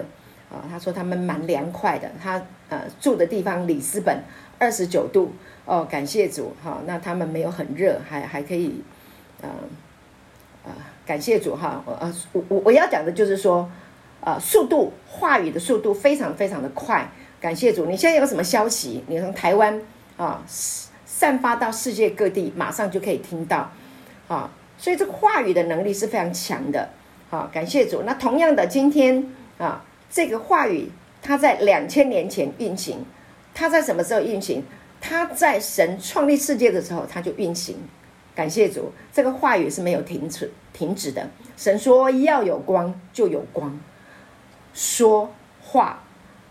[0.49, 4.23] 啊，他说他们蛮凉快的，他呃住的地方里斯本
[4.57, 5.33] 二十九度
[5.65, 8.81] 哦，感谢主哈，那他们没有很热，还还可以，
[9.41, 9.49] 呃，
[10.63, 10.71] 呃
[11.05, 13.69] 感谢主哈，呃，我我我要讲的就是说，
[14.21, 17.09] 呃，速度话语的速度非常非常的快。
[17.43, 19.81] 感谢主，你现在有什么消息，你从台湾
[20.15, 20.41] 啊
[21.05, 23.69] 散发到世界各地，马上就可以听到
[24.29, 24.49] 啊。
[24.77, 26.89] 所以这个话语的能力是非常强的。
[27.29, 28.03] 好，感谢主。
[28.05, 30.89] 那同样的，今天啊，这个话语
[31.21, 33.05] 它在两千年前运行，
[33.53, 34.63] 它在什么时候运行？
[35.01, 37.75] 它在神创立世界的时候，它就运行。
[38.33, 41.29] 感谢主，这个话语是没有停止、停止的。
[41.57, 43.77] 神说要有光，就有光。
[44.73, 45.29] 说
[45.61, 46.01] 话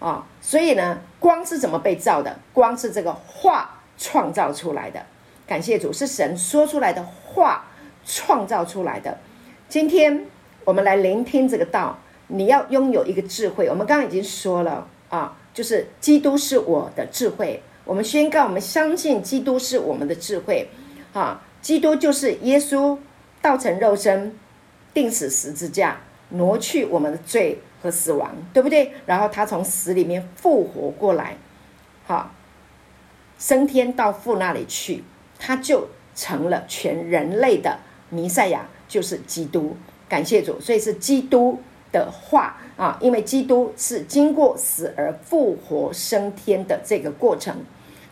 [0.02, 2.36] 啊，所以呢，光是怎么被造的？
[2.52, 5.00] 光是这个话创造出来的。
[5.46, 7.66] 感谢主，是神说出来的话
[8.04, 9.16] 创造出来的。
[9.68, 10.26] 今天
[10.64, 13.68] 我们来聆听这个道，你要拥有一个智慧。
[13.68, 17.62] 我们刚刚已经说了啊，就是基督是我的智慧。
[17.84, 20.68] 我们宣告，我们相信基督是我们的智慧
[21.12, 21.40] 啊。
[21.60, 22.98] 基督就是耶稣
[23.40, 24.36] 道成肉身，
[24.92, 28.92] 钉死十字架，挪去我们的罪和死亡，对不对？
[29.06, 31.36] 然后他从死里面复活过来，
[32.06, 32.30] 好，
[33.38, 35.02] 升天到父那里去，
[35.38, 39.76] 他就成了全人类的弥赛亚，就是基督。
[40.08, 41.58] 感谢主，所以是基督
[41.90, 47.56] 的话啊，因为基督是经过死而复活升天的这个过程。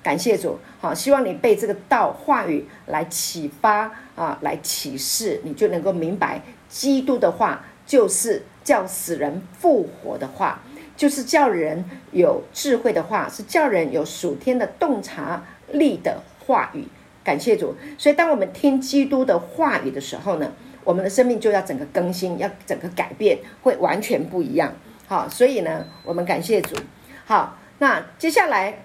[0.02, 10.62] 感谢主，好，希望你被这个道话语来启发啊，来启示，你就能够明白，基督的话就是叫死人复活的话，
[10.96, 16.84] 就是叫人有智慧的话，是叫人有属天的洞察力的话语。
[17.24, 20.52] 感谢主，所以当我们听基督的话语的时候呢，
[20.84, 24.72] 我们的生命就要整个更新，要整个改变，会完全不一样。
[25.08, 26.76] 好，所以呢，我们感谢主。
[27.24, 28.84] 好，那接下来。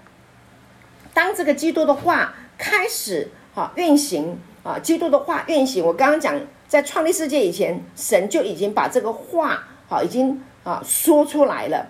[1.13, 11.87] 当这个基督的话开始哈运行啊，基督的话运行，我刚刚讲，在创立世界以前，神就已经把这个话好已经啊说出来了。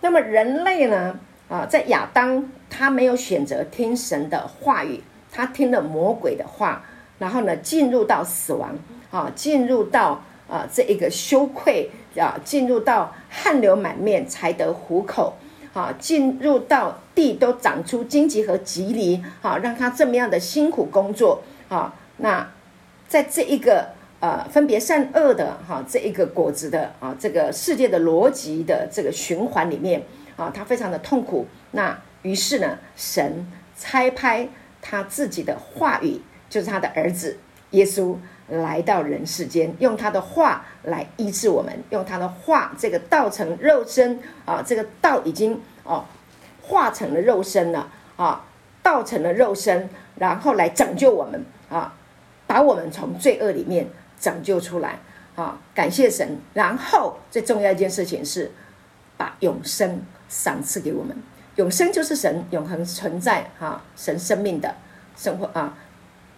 [0.00, 6.84] 那么人类呢啊，在亚当他没有选择听神的话语，他听了魔鬼的话，
[7.18, 8.76] 然后呢进入到死亡
[9.10, 15.34] 啊，进入到啊这一个羞愧啊，进入到汗流满面才得糊口。
[15.74, 22.48] 啊，进入到地都长出荆棘和蒺藜，啊，让他这么样的辛苦工作，啊，那
[23.06, 30.02] 在这一个呃分别善恶的哈这一个果子的啊这个世界的逻辑的这个循环里面，
[30.36, 31.46] 啊，他非常的痛苦。
[31.72, 34.48] 那于是呢，神差派
[34.82, 37.38] 他自己的话语，就是他的儿子
[37.70, 38.16] 耶稣。
[38.50, 46.02] 来到人世间，用他的话来医治我们，用他的话，这个道成肉身啊，这个道已经哦
[46.62, 48.46] 化成了肉身了啊，
[48.82, 51.92] 道成了肉身，然后来拯救我们啊，
[52.46, 53.86] 把我们从罪恶里面
[54.20, 54.98] 拯救出来
[55.36, 56.38] 啊，感谢神。
[56.54, 58.50] 然后最重要一件事情是，
[59.16, 61.16] 把永生赏赐给我们，
[61.56, 64.74] 永生就是神永恒存在哈，神生命的
[65.16, 65.76] 生活啊。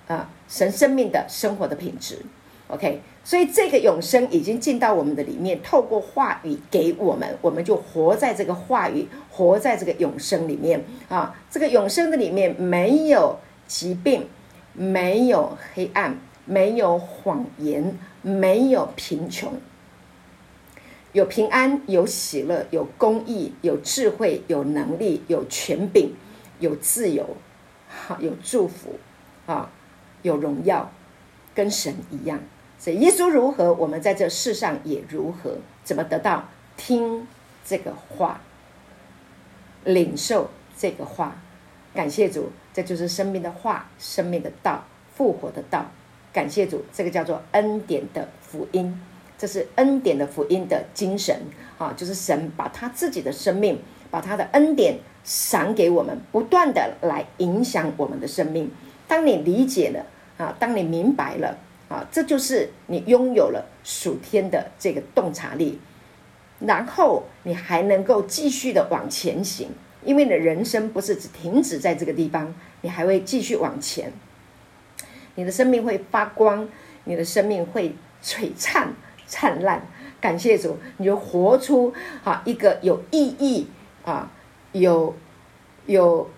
[0.09, 2.19] 啊，神生命的生活的品质
[2.67, 11.39] ，OK，所以这个永生已经进到我们的里面，透过话语给我们，我们就活在这个话语，活在这个永生里面啊。
[11.49, 13.39] 这个永生的里面没有
[13.69, 14.29] 疾病，
[14.73, 16.19] 没有黑暗，
[16.51, 19.53] 没有谎言，没有贫穷，
[21.13, 26.13] 有平安，有喜乐，有公义，有智慧，有能力，有权柄，
[26.59, 27.37] 有自由，
[27.89, 28.99] 好，有祝福
[29.47, 29.71] 啊。
[30.23, 30.93] 有荣耀，
[31.55, 32.39] 跟神一样，
[32.79, 35.57] 所以耶稣如何，我们在这世上也如何。
[35.83, 36.47] 怎么得到？
[36.77, 37.27] 听
[37.65, 38.43] 这个话，
[39.85, 41.41] 领受这个话。
[41.95, 44.85] 感谢主，这就是生命的话，生命的道，
[45.15, 45.91] 复活的道。
[46.33, 49.01] 感谢主，这个叫做恩典的福音，
[49.37, 51.37] 这是恩典的福音的精神
[51.79, 53.79] 啊，就是神把他自己的生命，
[54.11, 58.71] 把他的恩典赏给我们，不断的来影响我们的生命。
[59.09, 60.07] 当你理解了
[60.39, 65.81] 啊，当你明白了啊，这就是你拥有了属天的这个洞察力，
[66.61, 69.71] 然后你还能够继续的往前行，
[70.05, 74.13] 因为你的人生不是只停止在这个地方，你还会继续往前，
[75.41, 76.69] 你的生命会发光，
[77.05, 78.93] 你的生命会璀璨
[79.27, 79.81] 灿烂。
[80.21, 83.67] 感谢主，你就活出啊一个有意义
[84.05, 84.31] 啊，
[84.73, 85.17] 有
[85.87, 86.29] 有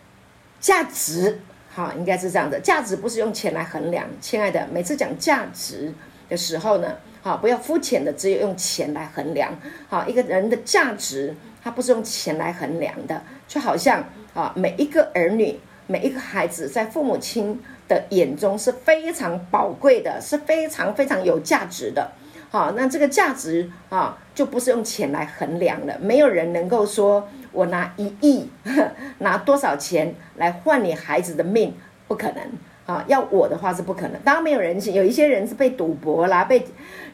[0.61, 1.41] 价值。
[1.69, 2.61] 好，应该是这样的。
[2.61, 4.69] 价值不是用钱来衡量，亲爱的。
[4.73, 5.93] 每次讲价值
[6.29, 9.53] 的时候呢，好，不要肤浅的，只有用钱来衡量。
[9.89, 13.21] 好，一个人的价值，它不是用钱来衡量的。
[13.49, 17.61] 就好像啊，每一个儿女，每一个孩子，在父母亲
[17.93, 22.11] 的眼中是非常宝贵的，是非常非常有价值的。
[22.51, 25.97] 好，那这个价值啊，就不是用钱来衡量了。
[26.01, 28.49] 没有人能够说我拿一亿，
[29.19, 31.75] 拿多少钱来换你孩子的命，
[32.09, 32.43] 不可能
[32.87, 33.05] 啊！
[33.09, 34.21] 要我的话是不可能。
[34.23, 36.65] 当然没有人性，有一些人是被赌博啦，被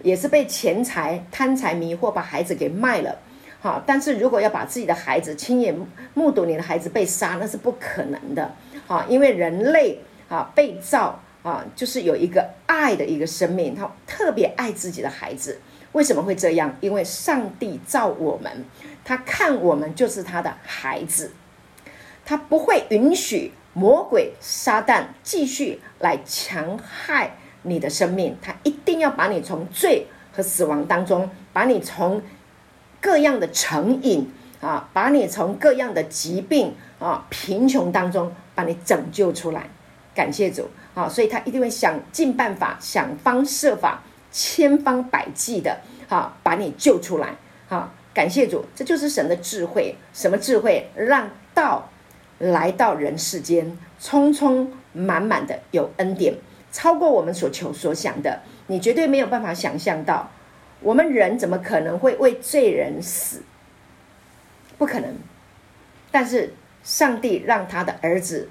[0.02, 3.16] 也是被钱财贪财迷惑，把孩子给卖了。
[3.60, 5.74] 好，但是如果要把自己的孩子亲眼
[6.14, 8.50] 目睹你的孩子被杀，那是不可能的。
[8.86, 11.20] 好，因为人类啊被造。
[11.44, 15.58] 啊，就是有一个爱的一个生命，他特别爱自己的孩子。
[15.92, 16.74] 为什么会这样？
[16.80, 18.64] 因为上帝造我们，
[19.04, 21.32] 他看我们就是他的孩子，
[22.26, 32.20] 他不会允许魔鬼撒旦继续来强害你的生命，他一定要把你从罪和死亡当中，把你从
[33.00, 39.70] 各样的成瘾啊，把你从各样的疾病啊、贫穷当中，把你拯救出来。
[40.18, 40.68] 感谢主。
[40.94, 44.02] 啊，所以他一定会想尽办法、想方设法、
[44.32, 45.78] 千方百计的，
[46.08, 47.36] 哈，把你救出来。
[47.68, 49.94] 哈，感谢主，这就是神的智慧。
[50.12, 50.90] 什么智慧？
[50.96, 51.88] 让道
[52.40, 56.34] 来到人世间，充充满满的有恩典，
[56.72, 58.42] 超过我们所求所想的。
[58.66, 60.28] 你绝对没有办法想象到，
[60.80, 63.42] 我们人怎么可能会为罪人死？
[64.76, 65.14] 不可能。
[66.10, 68.48] 但是上帝让他的儿子。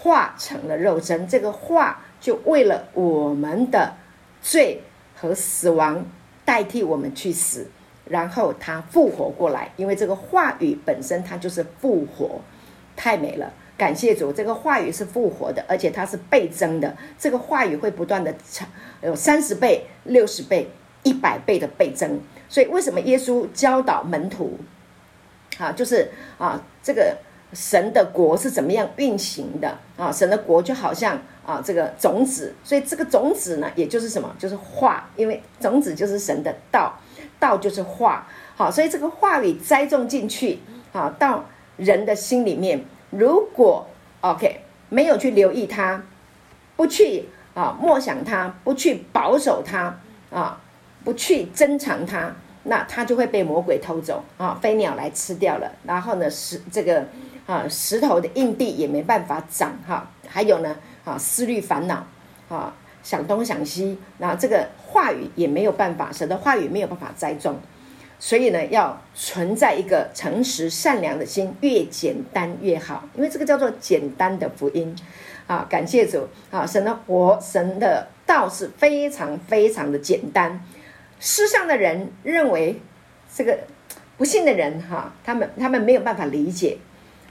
[0.00, 3.94] 化成了肉身，这个化就为了我们的
[4.40, 4.80] 罪
[5.16, 6.06] 和死亡
[6.44, 7.66] 代替我们去死，
[8.04, 12.40] 然后他复活过来，因为这个话语本身它就是复活，
[12.94, 18.66] 太美了，感谢主，这个话语是复活的，而且它是倍增的，这个话语会不断的成，
[19.02, 20.70] 有三十倍、六十倍、
[21.02, 24.58] 一百倍的倍增，所以为什么耶稣教导门徒，
[25.58, 26.08] 啊，就是
[26.38, 27.16] 啊这个。
[27.54, 30.12] 神的国是怎么样运行的啊？
[30.12, 34.30] 神的国就好像啊这个种子，所以这个种子呢，也就是什么？
[34.38, 36.98] 就是话，因为种子就是神的道，
[37.40, 38.26] 道就是话。
[38.54, 40.58] 好，所以这个话语栽种进去，
[40.92, 41.46] 啊，到
[41.78, 43.86] 人的心里面，如果
[44.20, 46.02] OK 没有去留意它，
[46.76, 49.98] 不去啊默想它，不去保守它
[50.30, 50.60] 啊，
[51.02, 52.30] 不去珍藏它，
[52.64, 55.72] 那它就会被魔鬼偷走啊，飞鸟来吃掉了。
[55.84, 57.06] 然后呢，是这个。
[57.48, 60.06] 啊，石头的硬地也没办法长哈。
[60.28, 62.06] 还有呢，啊，思虑烦恼，
[62.50, 67.58] 啊，想东想西，那这个话语也没有办法，神的话语没有办法栽种。
[68.18, 74.94] 所以呢，要存在一个诚实善良的心，越简单越好，因为这个叫做简单的福音。
[75.46, 80.62] 啊，感谢主啊，神的活，神的道是非常非常的简单。
[81.18, 82.78] 世上的人认为
[83.34, 83.58] 这个
[84.18, 86.76] 不信的人哈，他们他们没有办法理解。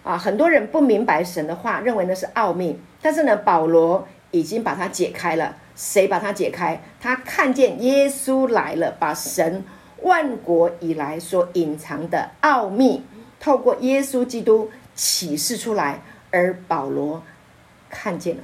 [0.08, 2.80] 啊，很多人不明白神的话，认为那是奥秘。
[3.02, 5.58] 但是呢，保罗已经把它解开了。
[5.76, 6.82] 谁把它解开？
[7.00, 9.66] 他看见耶稣来了，把神
[10.04, 13.04] 万国以来所隐藏的奥秘，
[13.38, 16.00] 透过耶稣基督启示出来。
[16.32, 17.22] 而保罗
[17.90, 18.44] 看见了，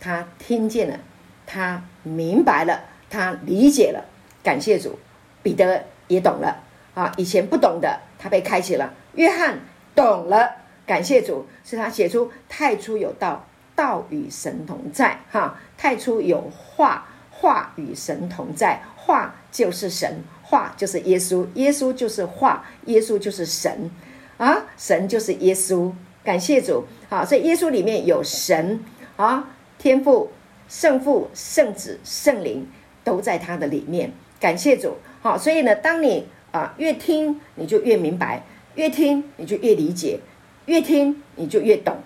[0.00, 0.98] 他听见了，
[1.46, 4.04] 他明白了，他理解了。
[4.42, 4.98] 感谢主，
[5.44, 6.56] 彼得也懂了。
[6.94, 8.92] 啊，以前不懂的，他被开启了。
[9.14, 9.60] 约翰
[9.94, 10.61] 懂了。
[10.86, 15.20] 感谢主，是他写出太初有道，道与神同在。
[15.30, 23.90] 哈，太初有话，话与神同在，话就是神，话就是耶稣，耶稣就是话，耶稣就是神，
[24.36, 25.92] 啊，神就是耶稣。
[26.24, 28.78] 感谢主，好，所以耶稣里面有神
[29.16, 30.30] 啊，天父、
[30.68, 32.68] 圣父、圣子、圣灵
[33.02, 34.12] 都在他的里面。
[34.38, 38.40] 感谢主，好，所以呢，当你啊越听，你就越明白；
[38.76, 40.20] 越听，你就越理解。
[40.66, 41.96] 越听你就越懂，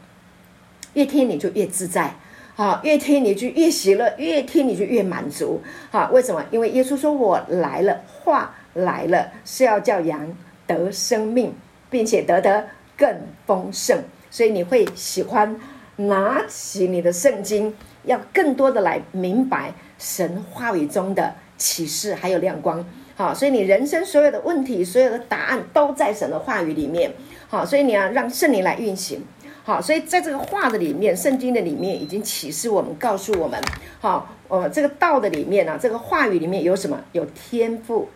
[0.95, 2.15] 越听你就越自在，
[2.55, 6.45] 好，越听你就越喜乐，越听你就越满足，好，为什么？
[6.51, 10.35] 因为耶稣说：“我来了，话来了，是要叫羊
[10.67, 11.53] 得生命，
[11.91, 12.67] 并且得得
[12.97, 13.15] 更
[13.47, 13.99] 丰盛。”
[14.31, 15.59] 所以你会喜欢
[15.97, 27.13] 拿起你的圣经，要更多的来明白神话语中的启示还有亮光，好，所以你人生所有的问题、所有的答案都在神的话语里面。
[27.49, 29.23] 好，所以你要让圣灵来运行。
[29.65, 33.61] 好，所以在这个话的里面，圣经的里面已经启示我们，告诉我们，
[34.01, 37.01] 好，呃，这个道的里面呢，这个话语里面有什么？
[37.13, 38.09] 有天赋，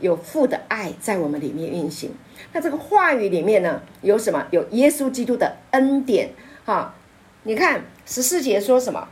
[0.00, 2.12] 有父的爱在我们里面运行。
[2.52, 4.46] 那这个话语里面呢，有什么？
[4.50, 6.30] 有耶稣基督的恩典。
[6.64, 6.94] 哈，
[7.42, 9.08] 你看十四节说什么？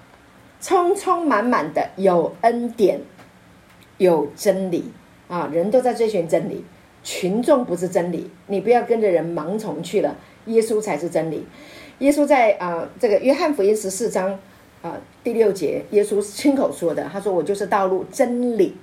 [0.61, 3.01] 充充满满的有恩典，
[3.99, 4.91] 有真理
[5.29, 5.49] 啊！
[5.53, 6.65] 人都在追寻真理。
[7.07, 10.17] 群众不是真理，你不要跟着人盲从去了。
[10.47, 11.47] 耶稣才是真理。
[12.01, 14.37] 耶稣在啊、这个约翰福音十四章
[14.83, 18.77] 啊、第六节，耶稣亲口说的，他说：“我就是道路、真理、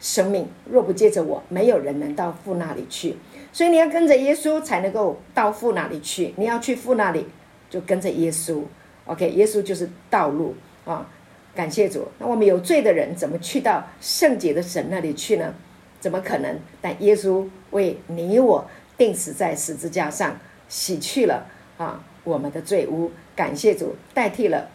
[0.00, 0.48] 生命。
[0.68, 3.14] 若不借着我，没有人能到父那里去。
[3.52, 6.34] 所以你要跟着耶稣，才能够到父那里去。
[6.36, 7.24] 你要去父那里，
[7.70, 8.62] 就跟着耶稣。
[9.06, 11.08] OK，耶稣就是道路啊！
[11.54, 12.08] 感谢主。
[12.18, 15.54] 那我们有罪的人，怎么去到圣洁的神那里去呢？
[16.00, 16.58] 怎么可能？
[16.80, 20.36] 但耶稣为你我钉死在十字架上，
[20.68, 21.46] 洗去了
[21.78, 23.10] 啊我们的罪污。
[23.36, 24.68] 感谢主，代替了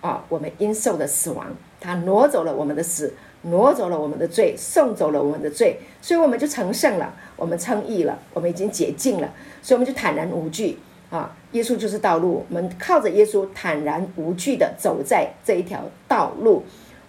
[0.00, 1.46] 啊我们应受的死亡，
[1.80, 10.78] 他挪走了我们的死，挪走了我们的罪，送走了我们的罪，所以我们就成圣了，我们称义了，我们已经洁净了，所以我们就坦然无惧。
[11.08, 16.64] 啊，耶稣就是道路，我们靠着耶稣坦然无惧地走在这一条道路，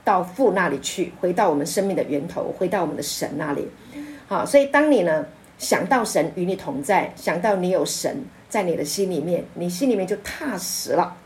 [0.07, 3.67] 到父那里去，回到我们生命的源头，回到我们的神那里。
[4.25, 5.25] 好，所以当你呢
[5.57, 11.17] 想到神与你同在，想到你有神在你的心里面，你心里面就踏实了。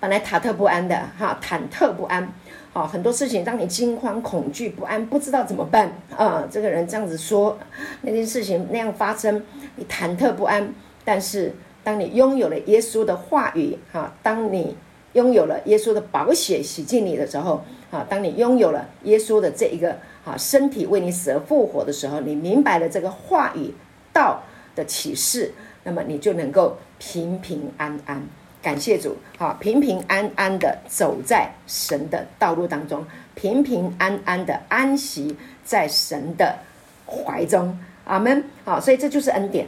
[0.00, 2.28] 本来忐忑不安的哈，忐忑不安，
[2.72, 6.44] 好，很多事情让你惊慌、恐惧、不安，不知道怎么办啊。
[6.50, 7.56] 这个人这样子说，
[8.02, 9.40] 那件事情那样发生，
[9.76, 10.74] 你忐忑不安。
[11.04, 14.76] 但是，当你拥有了耶稣的话语，哈，当你
[15.14, 23.72] 拥有了耶稣的宝血洗净你的时候，啊，当你拥有了耶稣的这一个啊身体为你死而复活的时候，你明白了这个话语
[24.12, 24.42] 道
[24.76, 25.52] 的启示，
[25.82, 28.22] 那么你就能够平平安安，
[28.62, 33.04] 感谢主，啊，平平安安的走在神的道路当中，
[33.34, 36.58] 平平安安的安息在神的
[37.06, 39.66] 怀中，阿门，好，所以这就是恩典。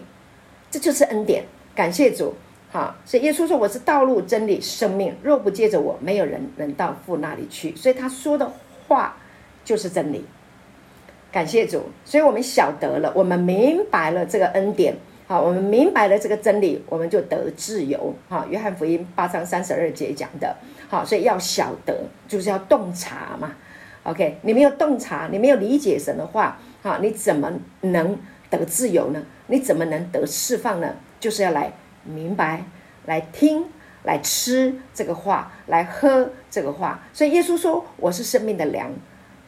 [0.68, 1.44] 这就是恩典，
[1.76, 2.34] 感谢主，
[2.76, 8.52] 好，所以耶稣说：“我是道路、真理、生命，若不借着我，没有人能到父那里去。”所以他说的
[8.86, 9.16] 话
[9.64, 10.22] 就是真理，
[11.32, 11.84] 感谢主。
[12.04, 14.94] 所以我们晓得了，我们明白了这个恩典，
[15.26, 18.14] 好，我们明白了这个真理，我们就得自由。
[18.28, 20.54] 哈，约翰福音八章三十二节讲的，
[20.90, 23.54] 好，所以要晓得，就是要洞察嘛。
[24.02, 27.50] OK，你没有洞察，你没有理解神的话，好，你怎么
[27.80, 28.18] 能
[28.50, 29.22] 得自由呢？
[29.46, 30.92] 你怎么能得释放呢？
[31.18, 31.72] 就是要来
[32.06, 32.64] 明白、
[33.06, 33.64] 来听、
[34.04, 37.02] 来吃这个话，来喝这个话。
[37.12, 38.90] 所以耶稣说：“我是生命的粮，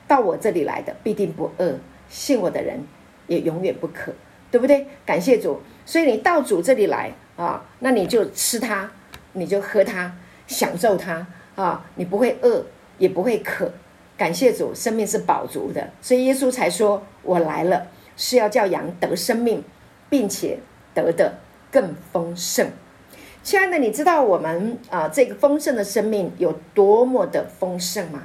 [0.06, 1.78] 到我这里来的必定不饿，
[2.08, 2.80] 信我的人
[3.26, 4.12] 也永远不渴，
[4.50, 5.60] 对不对？”感谢主。
[5.86, 8.90] 所以你到主这里来啊，那你就吃它，
[9.32, 10.12] 你就喝它，
[10.46, 12.64] 享受它啊，你不会饿，
[12.98, 13.72] 也不会渴。
[14.16, 17.86] 感谢主，生命是饱足的，所以耶稣才说：“我来了，
[18.16, 19.62] 是要叫羊得生命。”
[20.10, 20.58] 并且
[20.94, 21.38] 得的
[21.70, 22.66] 更丰盛，
[23.42, 28.22] 亲爱的，你知道我们啊这个丰盛的生命有多么的丰盛吗？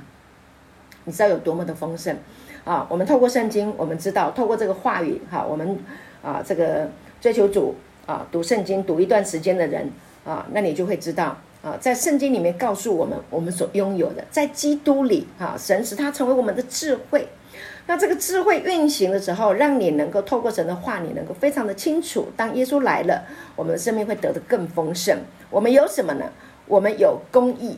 [1.06, 2.18] 你知道有多么的丰盛
[2.64, 2.88] 啊？
[2.90, 5.78] 我们透过圣经，我们知道透过这个话语，哈，我们
[6.22, 6.90] 啊这个
[7.20, 7.76] 追求主
[8.06, 9.92] 啊，读圣经读一段时间的人
[10.26, 17.28] 啊，那你就会知道啊，在圣经里面告诉我们我们所拥有的，在基督里啊，神使他成为我们的智慧。
[17.86, 22.30] 那这个智慧运行的时候，让你能够透过神的话，你能够非常的清楚。
[22.38, 23.24] 当耶稣来了，
[23.56, 25.18] 我们的生命会得的更丰盛。
[25.50, 26.26] 我们有什么呢？
[26.66, 27.78] 我们有公义，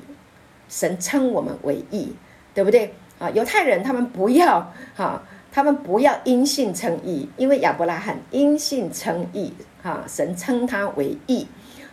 [0.69, 2.15] 神称我们为义，
[2.53, 2.93] 对不对？
[3.17, 11.47] 啊，犹太人他们不要哈，他们不要因信称义，因为亚伯拉罕因信称义，哈，神称他为义，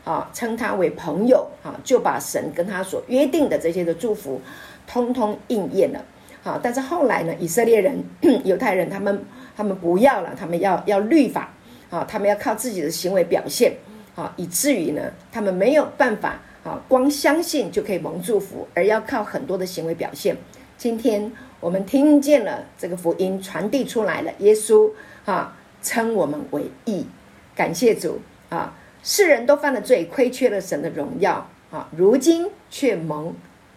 [0.04, 4.40] 啊，称他为朋友，啊，就把神跟他所约定的这些的祝福，
[4.86, 6.04] 通通应验了。
[6.42, 7.32] 好，但是后来呢？
[7.38, 8.02] 以色列人、
[8.44, 9.24] 犹太人，他们
[9.56, 11.54] 他们不要了，他们要要律法，
[11.88, 13.72] 啊，他们要靠自己的行为表现，
[14.16, 20.36] 啊，以至于呢，他们没有办法，啊，光相信就可以蒙祝福，而要靠很多的行为表现。
[20.76, 21.30] 今天
[21.60, 24.90] 我们听见了这个福音传递出来了，耶稣
[25.24, 27.06] 啊称我们为义，
[27.54, 28.18] 感谢主
[28.48, 28.74] 啊！
[29.04, 33.32] 世人都犯了罪，亏缺了神的荣耀啊，如今却蒙。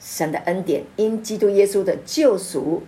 [0.06, 2.84] 神的恩典，因基督耶稣的救赎，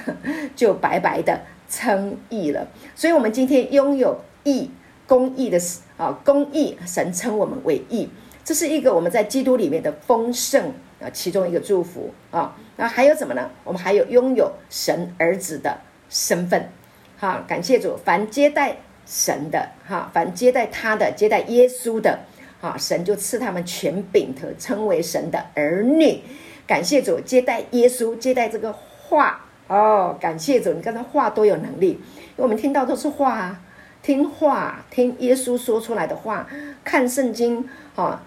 [0.56, 2.66] 就白白的称义了。
[2.94, 4.70] 所以，我们今天拥有义、
[5.06, 5.58] 公义的
[5.98, 8.08] 啊，公义，神称我们为义，
[8.42, 12.56] 这是一个我们在基督里面的丰盛啊，其中一个祝福啊。
[12.76, 13.50] 那还有什么呢？
[13.64, 16.70] 我们还有拥有神儿子的身份。
[17.18, 22.18] 哈，感谢主，凡接待神的哈，凡接待他的，接待耶稣的
[22.62, 26.22] 啊，神就赐他们权柄，可称为神的儿女。
[26.66, 30.16] 感谢主，接待耶稣，接待这个话哦。
[30.20, 33.60] 感谢主，你看他话多有能力，因为我们听到都是话啊，
[34.02, 36.46] 听话，听耶稣说出来的话，
[36.84, 38.22] 看圣经啊，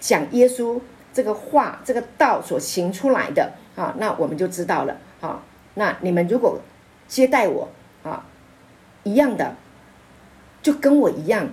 [0.00, 0.80] 讲耶稣
[1.12, 5.42] 这个话，这个道所行出来的啊，那我们就知道了啊。
[5.74, 6.60] 那你们如果
[7.06, 7.68] 接待我
[8.02, 8.24] 啊，
[9.04, 9.54] 一样的，
[10.62, 11.48] 就跟我一样，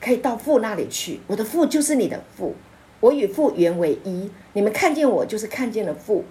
[0.00, 2.54] 可以到父那里去，我的父就是你的父。
[3.00, 4.28] 我与父原为一，
[4.58, 6.24] 你们看见我就是看见了父，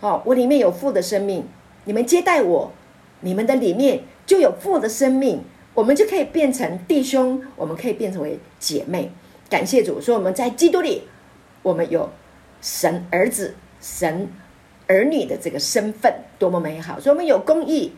[0.00, 1.46] 好，我里面有父的生命，
[1.86, 2.70] 你们接待我
[3.20, 9.10] 你们的里面就有父的生命，我们就可以变成弟兄，我们可以变成为姐妹。
[9.48, 11.04] 感谢主，说我们在基督里，
[11.62, 12.10] 我们有
[12.60, 14.28] 神儿子、神
[14.86, 17.00] 儿女的这个身份，多么美好！
[17.00, 17.94] 所以我们有公义，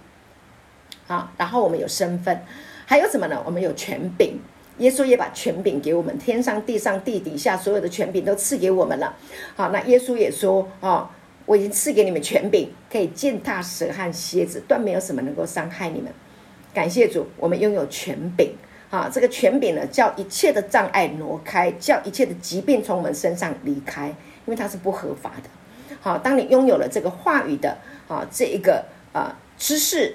[1.09, 2.45] 啊，然后我们有身份，
[2.87, 3.43] 还有什么呢？
[3.45, 4.39] 我们有权柄。
[4.83, 9.14] 耶稣也把权柄给我们，天上、地上、地底下所有的权柄都赐给我们了。
[9.55, 11.09] 好，那耶稣也说啊，
[11.47, 16.12] 我已经赐给你们权柄，可以践踏蛇和蝎子，断没有什么能够伤害你们。
[16.74, 18.53] 感谢主，我们拥有权柄。
[18.91, 24.14] 啊，这个权柄呢，叫一切的障碍挪开，叫一切的疾病从我们身上离开，因
[24.47, 25.97] 为它是不合法的。
[26.01, 27.78] 好，当你拥有了这个话语的
[28.09, 30.14] 啊，这一个啊知识，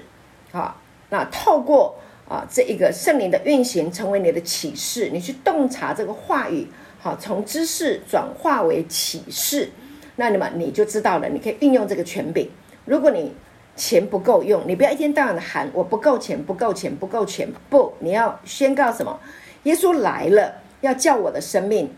[0.52, 0.76] 啊，
[1.10, 1.96] 那透过
[2.28, 6.66] 啊这一个圣灵的运行，成为你的启示，你去洞察这个话语，
[7.00, 9.70] 好，从知识转化为启示，
[10.16, 12.50] 那么你就知道了，你可以运用这个权柄。
[12.84, 13.32] 如果你
[13.76, 17.48] 钱不够用，你不要一天到晚的喊我不够钱，不够钱，不够钱。
[17.70, 19.18] 不，你要宣告什么？
[19.62, 21.90] 耶稣来了，要叫我的生命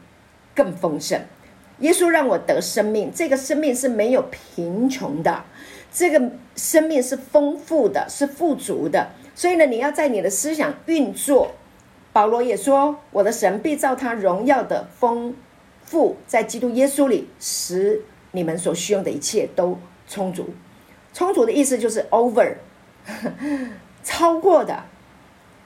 [0.54, 1.20] 更丰盛。
[1.78, 5.42] 耶稣让我得生命，这个生命是没有贫穷的，
[5.90, 9.08] 这个生命是丰富的，是富足的。
[9.40, 11.52] 所以呢，你要在你的思想运作。
[12.12, 15.34] 保罗也说，我的神必照他荣耀的丰
[15.82, 20.50] 富，在基督耶稣里，使你们所需用的一切都充足。
[21.14, 22.52] 充足的意思就是 over，
[24.04, 24.84] 超过的，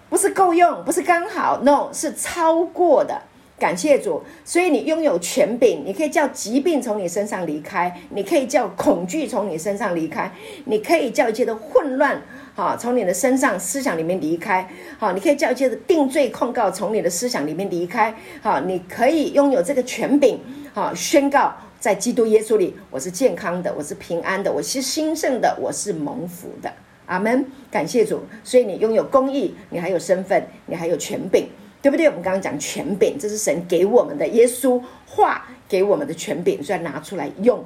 [0.08, 3.22] 不是够用，不是刚好，no，是超过的。
[3.56, 10.30] 感谢主，所以你拥有权柄，你可以叫疾病从你身上离开，你可以叫恐惧从你身上离开，
[10.66, 12.20] 你可以叫一切的混乱，
[12.54, 20.38] 好，从你的身上思想里面离开，好，你可以叫一切的定罪控告从你的思想里面离开，好，你可以拥有这个权柄，
[20.72, 21.52] 好，宣告。
[21.80, 26.72] 在基督耶稣里，我是健康的，我是平安的，我是兴盛的，我是蒙福的。
[27.04, 27.44] 阿门！
[27.70, 28.22] 感谢主。
[28.42, 31.46] 所以你拥有公义，你还有身份，你还有权柄，
[31.82, 32.06] 对不对？
[32.06, 37.62] 我们刚刚讲权柄，这是神给我们的，耶稣话给我们的权柄，所以要拿出来用。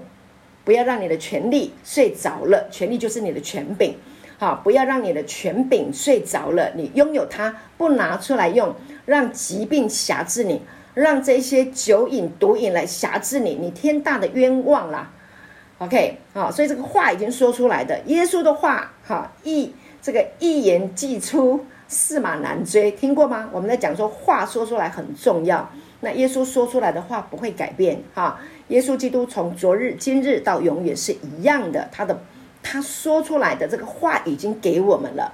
[0.64, 3.94] 不要让你的权力睡着了，权力就是你的权柄。
[4.38, 8.74] 好，不要让你的权柄睡着了，你拥有它，不拿出来用，
[9.04, 10.62] 让疾病辖制你。
[10.94, 15.08] 让这些酒瘾、毒瘾来辖制你，你天大的冤枉啦
[15.78, 19.72] ！OK，好，所以这个话已经说出来的，耶稣的话，哈，一
[20.02, 23.48] 这个一言既出，驷马难追，听过吗？
[23.52, 25.70] 我们在讲说话说出来很重要，
[26.00, 32.20] 那耶稣说出来的话不会改变，哈，耶稣基督从昨日、今日到永远是一样的，他的
[32.70, 35.32] 他说出来的这个话已经给我们了，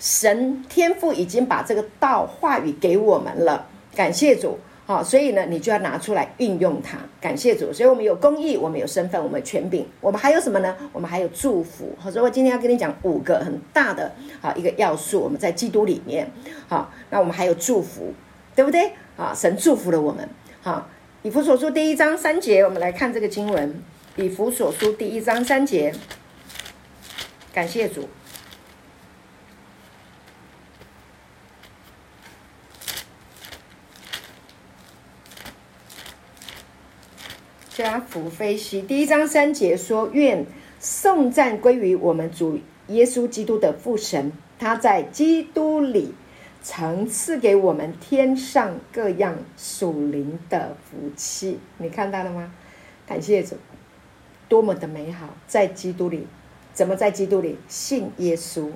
[0.00, 3.68] 神天父已经把这个道话语给我们了。
[3.94, 6.98] 感谢主，好，所以呢，你就要拿出来运用它。
[7.20, 10.76] 感谢主，所以我们有公义，我们有身份，我们有权柄，我们还有什么呢？
[10.92, 11.94] 我们还有祝福。
[11.96, 15.20] 好，所以我今天要跟你讲五个很大的好一个要素。
[15.20, 16.28] 我们在基督里面，
[16.66, 18.12] 好，那我们还有祝福，
[18.56, 18.90] 对不对？
[19.16, 20.28] 啊，神祝福了我们。
[20.62, 20.88] 好，
[21.22, 23.80] 以弗所书第一章三节，我们来看这个经文。
[24.14, 25.94] 以弗所书第一章三节，
[27.50, 28.06] 感谢主。
[37.70, 40.44] 加福非希第一章三节说：“愿
[40.78, 46.12] 颂赞归于我们主耶稣基督的父神，他在基督里
[46.62, 51.58] 曾赐给我们天上各样属灵的福气。
[51.78, 52.52] 你看到了吗？
[53.06, 53.56] 感谢主，
[54.52, 55.30] 多么的美好！
[55.46, 56.26] 在基督里，
[56.74, 58.68] 怎么在基督里信耶稣，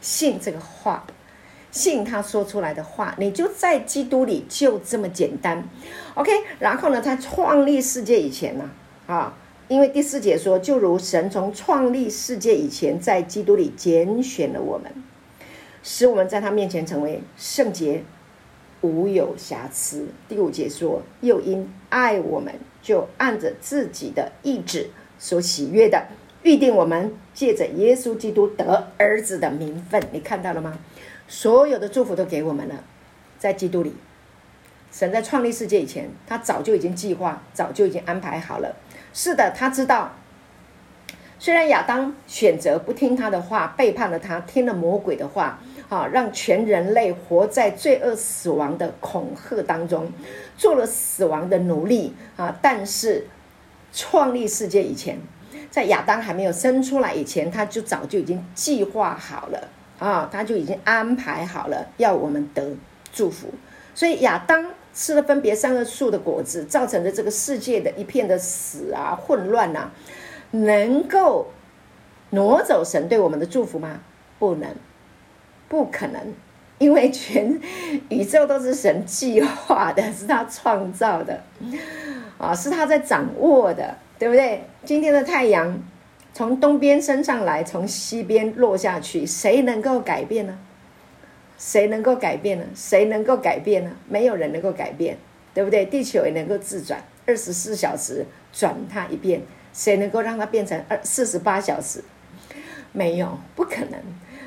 [0.00, 1.04] 信这个话。”
[1.70, 5.68] 信他说出来的话，你就在基督里，就这么简单
[6.14, 6.30] ，OK。
[6.58, 8.70] 然后呢，他创立世界以前呢，
[9.06, 9.36] 啊，
[9.68, 14.90] 因为第四节说，就如神从创立世界以前，在基督里拣选了我们，
[15.82, 18.04] 使我们在他面前成为圣洁，
[18.80, 20.06] 无有瑕疵。
[20.28, 22.54] 第五节说，又因爱我们，
[22.84, 26.06] 就按着自己的意志所喜悦的，
[26.42, 30.00] 预定我们借着耶稣基督得儿子的名分。
[30.12, 30.78] 你看到了吗？
[31.26, 32.84] 所有的祝福都给我们了，
[33.38, 33.96] 在基督里，
[34.92, 38.76] 神在创立世界以前，他早就已经计划，早就已经安排好了。
[39.14, 40.12] 是的，他知道，
[41.38, 45.58] 虽然亚当选择不听他的话，背叛了他，听了魔鬼的话，
[45.94, 50.10] 啊，让全人类活在罪恶死亡的恐吓当中，
[50.56, 52.58] 做了死亡的奴隶啊。
[52.60, 53.28] 但是，
[53.92, 55.16] 创立世界以前，
[55.70, 59.68] 在亚当还没有生出来以前，他就早就已经计划好了。
[60.00, 62.76] 啊，他就已经安排好了，要我们得
[63.12, 63.46] 祝福。
[63.94, 69.92] 所以亚当吃了分别善恶树的果子，造成的这个世界的一片的死啊、混乱呐、
[70.50, 71.46] 能够
[72.30, 74.00] 挪走神对我们的祝福吗？
[74.40, 74.68] 不能，
[75.68, 76.20] 不可能，
[76.78, 77.60] 因为全
[78.08, 81.42] 宇宙都是神计划的，是他创造的，
[82.38, 84.64] 啊，是他在掌握的，对不对？
[84.84, 85.80] 今天的太阳
[86.32, 90.58] 从东边升上来，从西边落下去，谁能够改变呢？
[91.56, 92.64] 谁能够改变呢？
[92.74, 93.90] 谁能够改变呢？
[94.08, 95.16] 没有人能够改变，
[95.54, 95.86] 对不对？
[95.86, 99.40] 地球也能够自转，二十四小时转它一遍，
[99.72, 102.02] 谁能够让它变成二四十八小时？
[102.92, 104.00] 没有，不可能，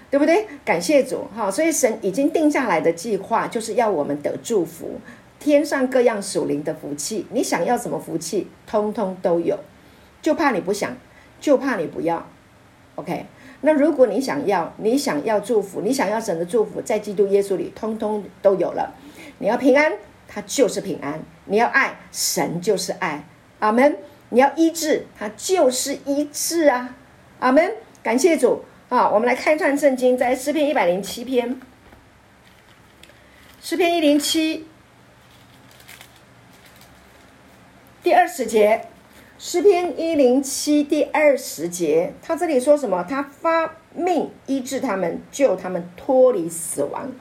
[0.10, 0.48] 对不对？
[0.64, 1.52] 感谢主哈！
[1.52, 5.00] 所以神已经定下来的计划，就是要我们得祝福，
[5.40, 9.60] 天上各样属灵的福气，你想要什么福气，通通都有，
[10.22, 10.96] 就怕你不想，
[11.42, 12.26] 就怕你不要
[12.96, 13.26] ，OK。
[13.62, 18.94] 那如果你想要，你想要祝福，你想要神的祝福，在基督耶稣里，通通都有了。
[19.40, 19.94] 你要平安，
[20.28, 23.26] 他就是平安；你要爱，神就是爱。
[23.60, 23.98] 阿门。
[24.30, 26.96] 你要医治，他就是医治啊。
[27.40, 27.74] 阿门。
[28.04, 29.10] 感谢主啊！
[29.10, 31.60] 我们来看一段圣经，在诗篇一百零七篇，
[33.62, 34.66] 诗篇一零七
[38.02, 38.88] 第二十节。
[39.40, 43.04] 诗篇一零七第二十节，他这里说什么？
[43.04, 47.12] 他发命医治他们，救他们脱离死亡。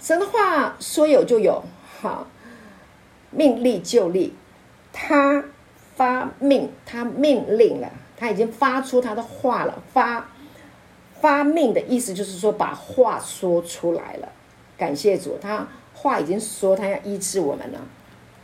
[0.00, 1.62] 神的话说有就有，
[2.00, 2.26] 哈，
[3.30, 4.34] 命立就立。
[4.92, 5.44] 他
[5.94, 9.80] 发命，他命令了，他已经发出他的话了。
[9.92, 10.28] 发
[11.20, 14.28] 发命的意思就是说把话说出来了。
[14.76, 17.80] 感谢主，他话已经说，他要医治我们了。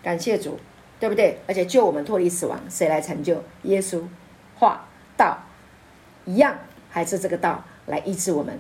[0.03, 0.59] 感谢主。
[1.01, 1.39] 对不对？
[1.47, 3.43] 而且救我们脱离死亡，谁来成就？
[3.65, 4.01] 耶稣，
[4.55, 5.37] 话道
[6.25, 6.57] 一样，
[6.89, 8.59] 还是这个道来医治我们，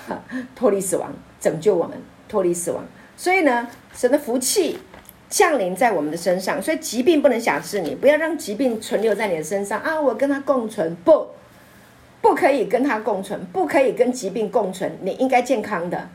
[0.54, 1.96] 脱离死亡，拯救我们
[2.28, 2.84] 脱离死亡。
[3.16, 4.80] 所以呢，神的福气
[5.30, 9.98] 降临在我们的身上，所以疾病不能辖制你，不要让疾病存留在你的身上啊！
[9.98, 11.28] 我跟他共存，不，
[12.20, 14.98] 不可以跟他共存，不可以跟疾病共存。
[15.02, 16.08] 你应该健康的，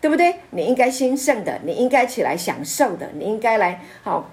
[0.00, 0.36] 对不对？
[0.50, 4.30] 你应该兴盛的，你应该起来享受的，你应该来好。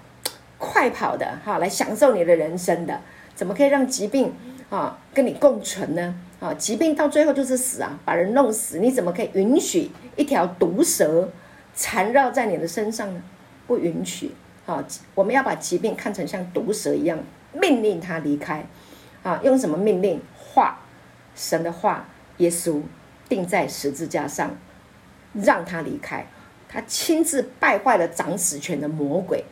[0.62, 3.00] 快跑的哈，来享受你的人生的，
[3.34, 4.30] 怎么可以让疾病
[4.68, 6.14] 啊跟你共存呢？
[6.38, 11.30] 啊，疾病到最后就是死啊，把人弄死，你怎么可以允许一条毒蛇
[11.74, 13.22] 缠绕在你的身上呢？
[13.66, 14.32] 不允许
[14.66, 14.84] 啊！
[15.14, 17.18] 我们要把疾病看成像毒蛇一样，
[17.54, 18.62] 命令他离开
[19.22, 19.40] 啊！
[19.42, 20.20] 用什么命令？
[20.36, 20.78] 话，
[21.40, 22.82] 神的话，耶稣
[23.30, 24.54] 钉在十字架上，
[25.32, 26.26] 让他离开，
[26.68, 29.42] 他亲自败坏了掌死权的魔鬼。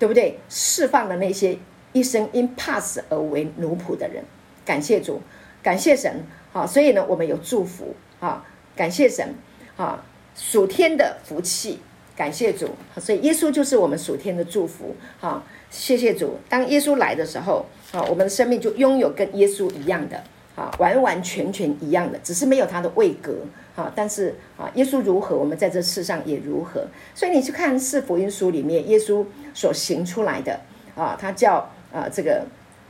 [0.00, 0.38] 对不对？
[0.48, 1.58] 释放了那些
[1.92, 4.24] 一生因怕死而为奴仆的人，
[4.64, 5.20] 感谢主，
[5.62, 6.24] 感谢神，
[6.54, 8.42] 好，所以呢，我们有祝福，啊，
[8.74, 9.34] 感谢神，
[9.76, 10.02] 啊，
[10.34, 11.80] 属天的福气，
[12.16, 16.38] 感谢主，所以耶稣就是我们属天的祝福，好，谢谢主。
[16.48, 20.24] 当耶稣来的时候，啊，我们的生命就拥有跟耶稣一样的，
[20.60, 23.34] 啊，完完全全一样的，只是没有他的位格。
[23.76, 26.86] 啊，但是啊，耶稣如何，我们在这世上也如何。
[27.14, 30.60] 所以你去看四福音书里面，耶稣所行出来的
[30.94, 32.44] 啊，他叫啊这个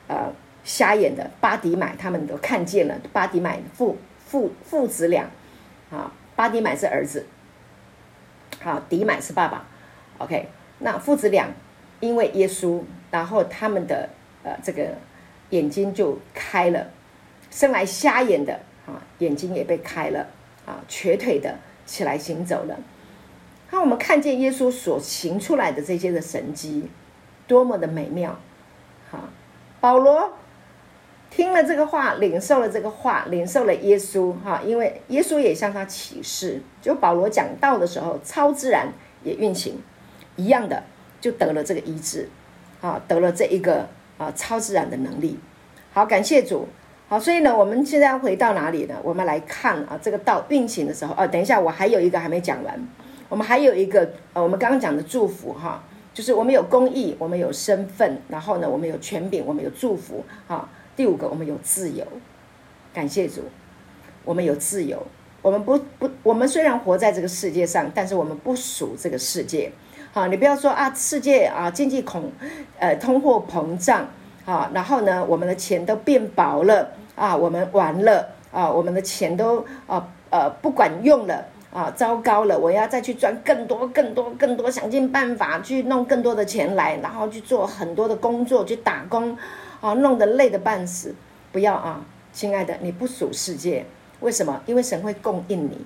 [0.09, 0.33] 呃
[0.65, 2.99] 瞎眼的巴底买，他们都看见了。
[3.13, 5.31] 巴底买父父父子俩
[5.93, 7.25] 啊，巴底买是儿子，
[8.61, 9.69] 好，底买是爸爸。
[10.19, 10.49] OK，
[10.81, 11.47] 那父子俩
[12.01, 14.09] 因为耶稣，然后他们的
[14.43, 14.89] 呃这个
[15.51, 16.91] 眼睛就开了，
[17.51, 20.27] 生来瞎眼的啊眼睛也被开了。
[20.67, 22.79] 啊，瘸腿的起来行走了。
[23.71, 26.89] 那我们看见耶稣所行出来的这些的神迹，
[27.49, 28.39] 多么的美妙！
[29.11, 29.31] 哈，
[29.81, 30.35] 保罗
[31.31, 34.33] 听了这个话，领受了这个话，领受了耶稣。
[34.45, 38.93] 哈，因为耶稣也向他启示，就保罗讲道的时候，超自然
[39.25, 39.83] 也运行
[40.37, 40.85] 一样的，
[41.21, 42.29] 就得了这个医治。
[42.81, 43.89] 啊，得了这一个
[44.19, 45.41] 啊超自然的能力。
[45.93, 46.69] 好，感谢主。
[47.11, 48.95] 好，所以呢，我们现在要回到哪里呢？
[49.03, 52.89] 我们来看啊，这个道运行的时候，哦，等一下，我还有一个还没讲完。
[53.29, 55.83] 我们还有一个，呃，我们刚刚讲的祝福哈，
[56.15, 60.25] 就是我们有公益，我们有身份，然后呢，我们有权柄，我们有祝福。
[60.47, 62.07] 哈，第五个，我们有自由。
[62.95, 63.43] 感谢主，
[64.25, 65.05] 我们有自由。
[65.43, 69.73] 我们不不，我们虽然活在这个世界上，但是我们不属这个世界。
[70.13, 72.31] 好，你不要说啊，世界啊，经济恐，
[72.79, 74.07] 呃，通货膨胀。
[74.47, 76.91] 啊，然后呢，我们的钱都变薄了
[77.21, 89.37] 啊，我们完了啊，我们的钱都啊呃不管用了啊，糟糕了，我要再去赚更多、更多、更多，想尽办法去弄更多的钱来，然后去做很多的工作，去打工
[89.83, 91.15] 啊，弄得累得半死。
[91.53, 92.01] 不要啊，
[92.33, 93.85] 亲爱的，你不属世界，
[94.21, 94.63] 为什么？
[94.65, 95.85] 因为神会供应你。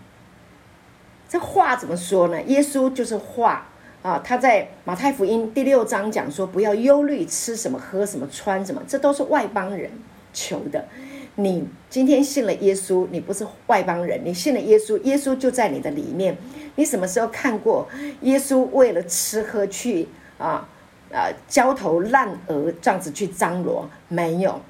[1.28, 2.40] 这话怎么说呢？
[2.42, 3.66] 耶稣就是话。
[4.02, 9.90] 啊，他在马太福音第六章讲说，不要忧虑吃什么、喝什么、穿什么，这都是外邦人
[10.34, 10.84] 求的。
[11.36, 16.36] 你今天信了耶稣，你不是外邦人，你信了耶稣，耶稣就在你的里面。
[16.76, 17.88] 你什么时候看过
[18.20, 20.08] 耶稣为了吃喝去
[20.38, 20.68] 啊
[21.12, 23.88] 啊焦头烂额这样子去张罗？
[24.08, 24.60] 没有，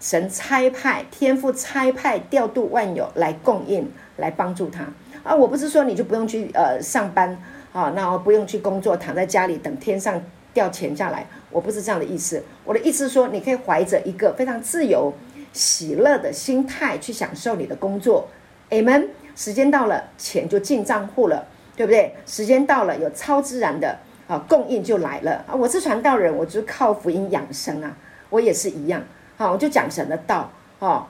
[0.00, 4.84] 神差派天父差派调度万有来供应，来帮助他
[5.22, 5.34] 啊！
[5.34, 7.36] 我不是说你就不用去呃上班
[7.72, 10.20] 啊，那我不用去工作，躺在家里等天上
[10.52, 11.24] 掉钱下来。
[11.50, 15.12] 我不是这样的意思，我的意思是说，你可以怀着一个非常自由、
[15.52, 18.28] 喜乐的心态去享受你的工作。
[18.70, 19.08] Amen。
[19.34, 22.14] 时间到了，钱就进账户了，对不对？
[22.26, 23.98] 时间到了，有超自然的
[24.28, 25.54] 啊供应就来了啊！
[25.54, 27.96] 我是传道人，我就是靠福音养生啊，
[28.28, 29.02] 我也是一样。
[29.38, 30.50] 好，我就讲神的道
[30.80, 31.06] 哦，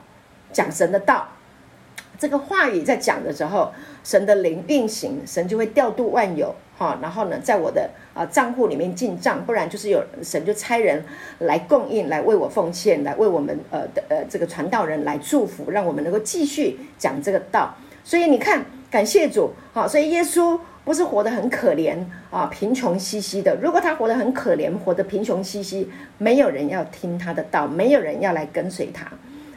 [0.52, 1.26] 讲神的道。
[2.16, 3.72] 这个话语在讲的时候，
[4.04, 6.98] 神的灵运行，神就会调度万有啊。
[7.00, 11.04] 然后呢，在我的啊账户里面进账，不然就是有神就差人
[11.38, 17.74] 来供应，来为我奉献，来为我们呃的呃这个传道人来祝福，让我们能够继续讲这个道。
[18.04, 21.96] 所以你看，感谢主，好，所以耶稣不是活得很可怜
[22.30, 23.56] 啊，贫穷兮兮的。
[23.62, 29.06] 如果他活得很可怜，活得贫穷兮兮，没有人要听他的道，没有人要来跟随他。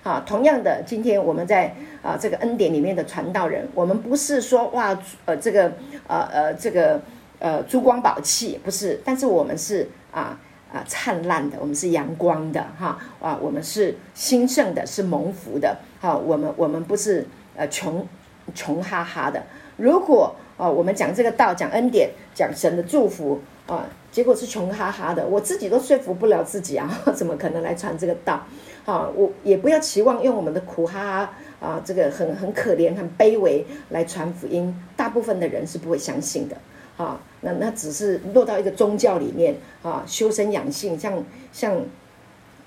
[0.07, 1.73] 啊，同样的，今天我们在
[2.03, 4.95] 啊这个恩典里面的传道人，我们不是说哇
[5.25, 5.71] 呃这个
[6.05, 7.01] 呃呃这个
[7.39, 10.39] 呃珠光宝气，不是，但是我们是啊
[10.71, 17.25] 啊灿烂的，我们是阳光的哈啊，我们是兴盛的，是蒙福的，好，我们我们不是
[17.55, 18.07] 呃穷
[18.53, 19.43] 穷哈哈的。
[19.77, 28.41] 如果啊我们讲这个道，讲恩典，讲神的祝福啊，结果是穷哈哈的，我自己都说服不了自己啊， 怎么可能来传这个道？
[28.85, 36.55] 好，我也不要期望用我们的苦哈哈啊，这个很很可怜、很卑微来传福音，大部分的人是不会相信的。
[36.97, 41.75] 啊，那那只是落到一个宗教里面啊，修身养性，像像，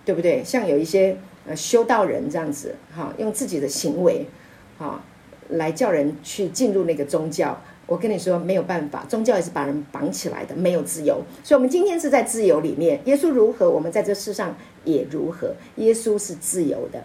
[0.04, 0.42] 对不对？
[0.44, 1.16] 像有一些
[1.46, 4.26] 呃修道人这样子，哈，用自己的行为，
[4.78, 5.02] 啊，
[5.48, 7.60] 来叫人去进入那个宗教。
[7.86, 11.22] 我跟你说没有办法，宗教也是把人绑起来的，没有自由。
[11.42, 13.00] 所以，我们今天是在自由里面。
[13.06, 14.54] 耶稣如何，我们在这世上
[14.84, 15.54] 也如何。
[15.76, 17.02] 耶稣是自由的，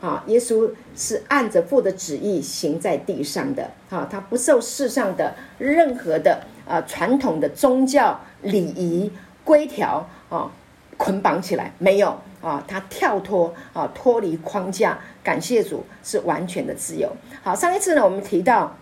[0.00, 9.10] 啊，耶稣是按着父的旨意行在地上的，啊，他不受世上的任何的啊传统的宗教礼仪
[9.44, 10.50] 规条啊
[10.96, 14.98] 捆绑起来，没有啊，他跳脱啊，脱离框架。
[15.22, 17.10] 感谢主，是完全的自由。
[17.42, 18.76] 好，上一次呢，我们提到。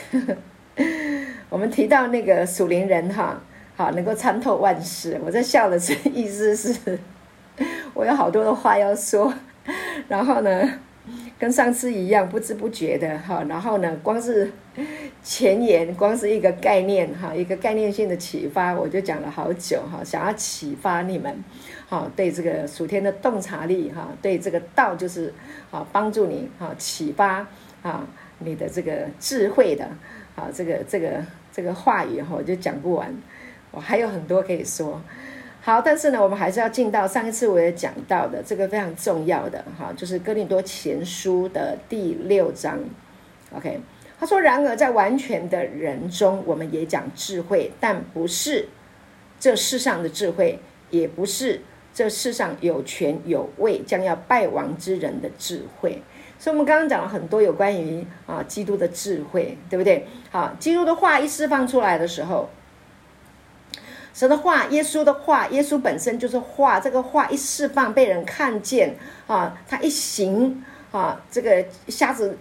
[1.48, 3.40] 我们提到那个属灵人哈，
[3.74, 5.18] 好能够参透万事。
[5.24, 6.98] 我在笑的是意思是，
[7.94, 9.32] 我有好多的话要说，
[10.08, 10.78] 然后呢，
[11.38, 14.52] 跟上次一样不知不觉的哈，然后呢，光是
[15.22, 21.44] 前言，光是一个概念哈，一个概念性的启发，我就讲了好久哈，想要启发你们，
[21.88, 25.32] 好对这个属天的洞察力哈，对这个道就是
[25.70, 27.46] 啊帮助你哈启发
[27.82, 28.06] 啊。
[28.40, 29.84] 你的这个智慧的，
[30.36, 33.12] 啊，这个这个这个话语哈，我就讲不完，
[33.72, 35.02] 我还有很多可以说。
[35.60, 42.78] 好，但是呢，我们还是要进到上一次我也讲到的这个非常重要的哈，就是哥林多前书的第六章。
[43.52, 43.80] OK，
[44.18, 48.68] 他说：“然而在完全的人中，我们也讲智慧，但不是
[49.38, 50.58] 这世上的智慧，
[50.90, 51.60] 也不是
[51.94, 56.02] 这世上有权有位将要败亡之人的智慧。”
[56.40, 60.06] 所以，我们刚刚讲了很多有关于啊基督的智慧，对不对？
[60.30, 62.48] 好，基督的话一释放出来的时候，
[64.14, 66.80] 神的话、耶稣的话，耶稣本身就是话。
[66.80, 68.96] 这个话一释放，被人看见
[69.26, 72.36] 啊，他一行啊，这个瞎子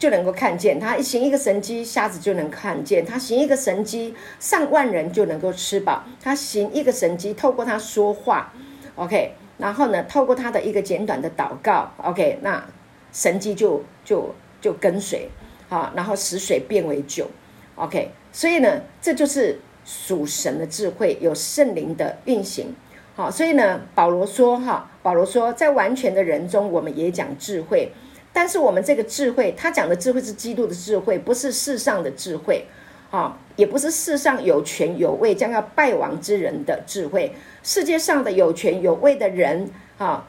[0.00, 8.52] 就能够看见；他一行一个神迹，瞎子就能看见；他行一个神迹，上万人就能够吃饱；他行一个神迹，透过他说话
[8.96, 12.64] ，OK，然后呢，透过他的一个简短的祷告，OK，那。
[13.12, 15.28] 神迹就就就跟随，
[15.68, 17.26] 啊，然后使水变为酒
[17.74, 22.72] ，OK，所以呢，这就是属神的智慧，有圣灵的运行，
[23.16, 27.90] 好，所以呢，保罗说，哈，保罗说，在完全的人中，我们也讲智慧，
[28.32, 32.66] 但是我们这个智慧，他讲的智慧是基督的智慧，不是世上的智慧，
[33.10, 40.26] 啊，也不是世上有权有位将要败亡之人的智慧，世界上的有权有位的人，啊，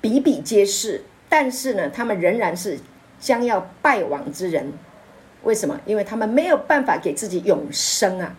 [0.00, 1.02] 比比皆是。
[1.28, 2.78] 但是呢，他们仍然是
[3.18, 4.72] 将要败亡之人。
[5.42, 5.80] 为什么？
[5.84, 8.36] 因为他们没有办法给自己永生啊！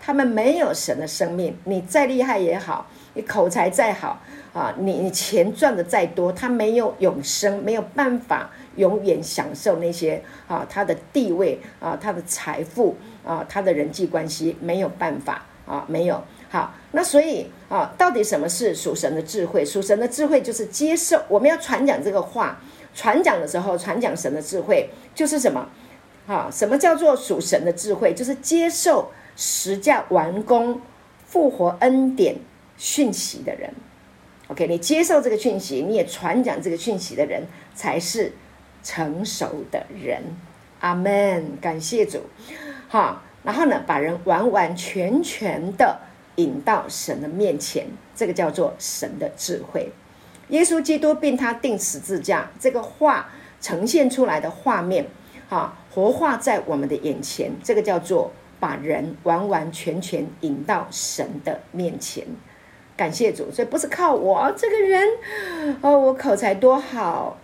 [0.00, 1.56] 他们没有神的生命。
[1.64, 4.20] 你再厉害也好，你口才再好
[4.52, 16.22] 啊，你你钱赚的再多，他没有永生，没有办法永远享受那些啊，他的地位啊，他的财富啊，他的人际关系没有办法啊，没有。
[16.50, 19.64] 好，那所以啊，到底什么是属神的智慧？
[19.64, 22.60] 属神的智慧就是接受，我们要传讲这个话，
[22.94, 25.68] 传讲的时候传讲神的智慧，就是什么？
[26.26, 28.14] 啊，什么叫做属神的智慧？
[28.14, 30.80] 就是接受十架完工、
[31.26, 32.36] 复活恩典
[32.76, 33.72] 讯息的人。
[34.48, 37.44] OK，你接受这个讯息，你也传讲这个讯息的人，
[37.74, 38.32] 才是
[38.82, 40.22] 成熟的人。
[40.80, 42.20] 阿门，感谢主。
[42.88, 46.00] 好，然后呢，把人完完全全的。
[46.36, 49.92] 引到神的面前，这个叫做神的智慧。
[50.48, 55.06] 耶稣基督并他钉十字架，这个画呈现出来的画面，
[55.48, 62.26] 哈，活化在我们的眼前，这个叫做把人完完全全引到神的面前。
[62.96, 65.08] 感谢主，所以不是靠我这个人，
[65.80, 67.36] 哦，我口才多好，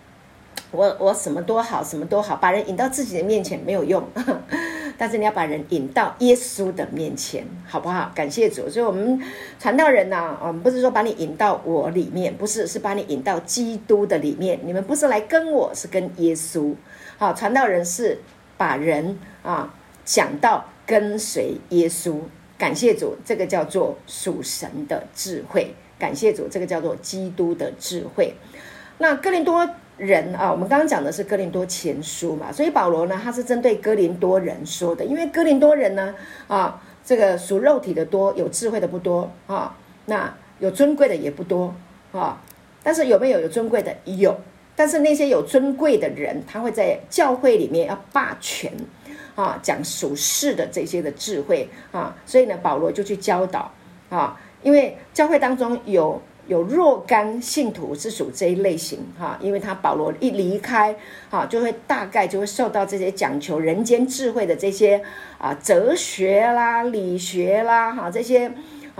[0.70, 4.02] 我我什么多好，什么都好，把人引到自己的面前没有用。
[4.96, 8.12] 但是你要把人引到耶稣的面前，好不好？
[8.14, 8.68] 感谢主。
[8.68, 9.18] 所以，我们
[9.58, 14.60] 传道人呢，我们不是说把你引到我里面，不是，是把你引到基督的里面。
[14.62, 16.74] 你们不是来跟我，是跟耶稣。
[17.16, 18.20] 好，传道人是
[18.58, 19.72] 把人啊
[20.04, 22.18] 讲到跟随耶稣。
[22.60, 25.74] 感谢主，这个叫做属神的智慧。
[25.98, 28.34] 感谢主，这个叫做基督的智慧。
[28.98, 29.66] 那哥林多。
[30.00, 36.14] 人啊，我们刚刚讲的是哥林多前书嘛，所以保罗呢，他是针对哥林多人说的，因为哥林多人呢，
[36.48, 41.74] 啊，这个属肉体的多，有智慧的不多啊，那有尊贵的也不多
[42.12, 42.40] 啊，
[42.82, 43.94] 但是有没有有尊贵的？
[44.06, 44.34] 有，
[44.74, 48.72] 但是那些有尊贵的人，他会在教会里面要霸权
[49.34, 53.72] 啊，讲属世的这些的智慧啊，所以呢，保罗就去教导
[54.08, 56.20] 啊，因为教会当中有。
[56.46, 60.92] 有若干信徒是属这一类型哈，因为他保罗一离开
[61.30, 65.00] 哈，就会大概就会受到这些讲求人间智慧的这些
[65.38, 68.50] 啊哲学啦、理学啦哈这些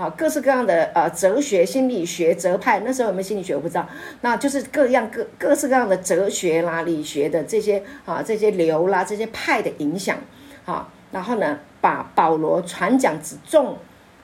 [0.01, 3.87] 啊各式各样的呃哲学、心理学、哲派，那时候有没有心理学我不知道，
[4.21, 10.17] 那就是各样各各式各样的哲学啦、理学的这些啊这些流啦、这些派的影响
[10.65, 13.77] 啊，然后呢，把保罗传讲只重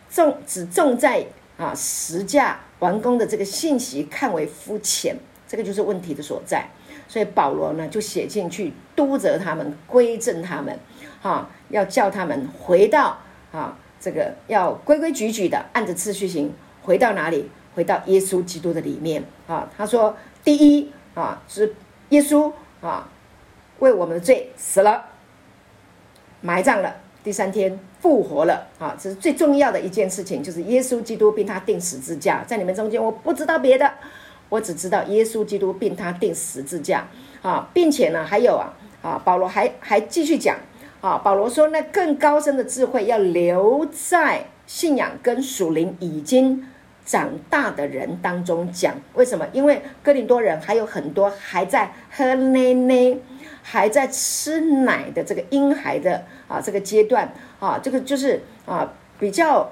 [0.09, 1.23] 重只重在
[1.57, 2.59] 啊十架。
[2.80, 5.17] 完工的这个信息看为肤浅，
[5.47, 6.69] 这个就是问题的所在。
[7.07, 10.78] 所以保罗呢就写进去督责他们，归正他们，
[11.19, 13.17] 哈，要叫他们回到
[13.51, 17.49] 啊，这个要规规矩矩的按着次序行，回到哪里？
[17.75, 19.69] 回到耶稣基督的里面啊。
[19.77, 21.75] 他说，第一啊是
[22.09, 23.09] 耶稣啊
[23.79, 25.05] 为我们的罪死了，
[26.41, 26.95] 埋葬了。
[27.23, 28.95] 第三天复活了啊！
[28.97, 32.41] 这是最重要的一件事情，就是耶稣基督并他钉十字架。
[32.45, 33.91] 在你们中间，我不知道别的，
[34.47, 37.05] 我只知道耶稣基督并他钉十字架
[37.41, 38.71] 啊，并且呢，还有啊
[39.01, 40.55] 啊，保罗还还继续讲
[41.08, 46.68] 啊，保罗说，那更高深的智慧要留在信仰跟属灵已经
[47.05, 48.93] 长大的人当中讲。
[49.14, 49.47] 为什么？
[49.53, 53.18] 因为哥林多人还有很多还在喝奶奶。
[53.70, 57.30] 还在吃奶的这个婴孩的啊这个阶段
[57.60, 59.70] 啊，这个就是啊比较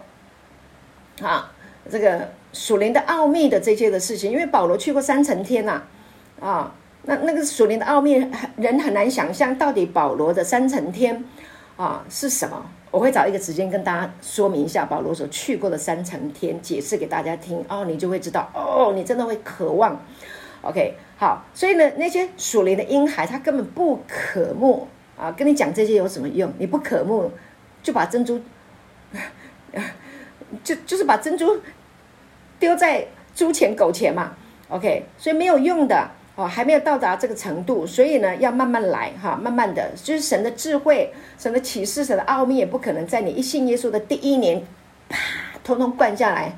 [1.22, 1.50] 啊
[1.90, 5.82] 这个属灵的奥秘的这些的事情，因为保罗去过三层天呐
[6.42, 6.76] 啊，
[7.06, 8.14] 那那个属灵的奥秘，
[8.58, 11.24] 人很难想象到底保罗的三层天
[11.78, 12.66] 啊是什么。
[12.92, 20.00] 我会找一个时间跟大家说明一下保罗所去过的三层天，解释给大家听哦，你就会知道哦，你真的会渴望。
[20.62, 24.88] OK，好，所以呢，那些属灵的婴孩，他根本不渴慕
[25.18, 26.52] 啊，跟你讲这些有什么用？
[26.58, 27.30] 你不渴慕，
[27.84, 28.40] 就把珍珠，
[30.64, 31.60] 就就是把珍珠
[32.58, 34.32] 丢在猪前狗前嘛。
[34.70, 44.62] OK，所以没有用的哦，还没有到达这个程度，所以呢，要慢慢来哈，慢慢的，就是神的智慧、神的启示、神的奥秘，也不可能在你一信耶稣的第一年，
[45.08, 45.18] 啪，
[45.64, 46.52] 通通灌下来。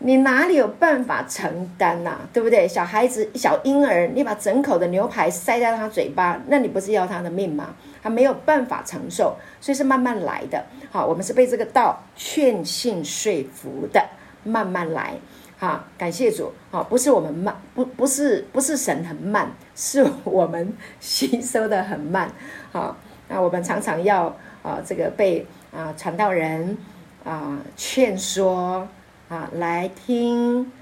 [0.00, 2.18] 你哪里有办法承担呐？
[2.32, 2.68] 对不对？
[2.68, 7.74] 小孩子、小婴儿，你把整口的牛排塞在他嘴巴，那你不是要他的命吗？
[8.00, 10.64] 他没有办法承受，所以是慢慢来的。
[10.92, 14.04] 好，我们是被这个道劝信说服的，
[14.44, 15.14] 慢慢来。
[15.58, 16.52] 好，感谢主。
[16.70, 22.30] 好，不是我们慢，不不是不是神很慢，是我们吸收的很慢。
[22.72, 22.96] 好，
[23.28, 24.26] 那我们常常要
[24.62, 26.78] 啊，这个被啊传道人
[27.24, 28.88] 啊劝说。
[29.28, 30.72] 啊，来听，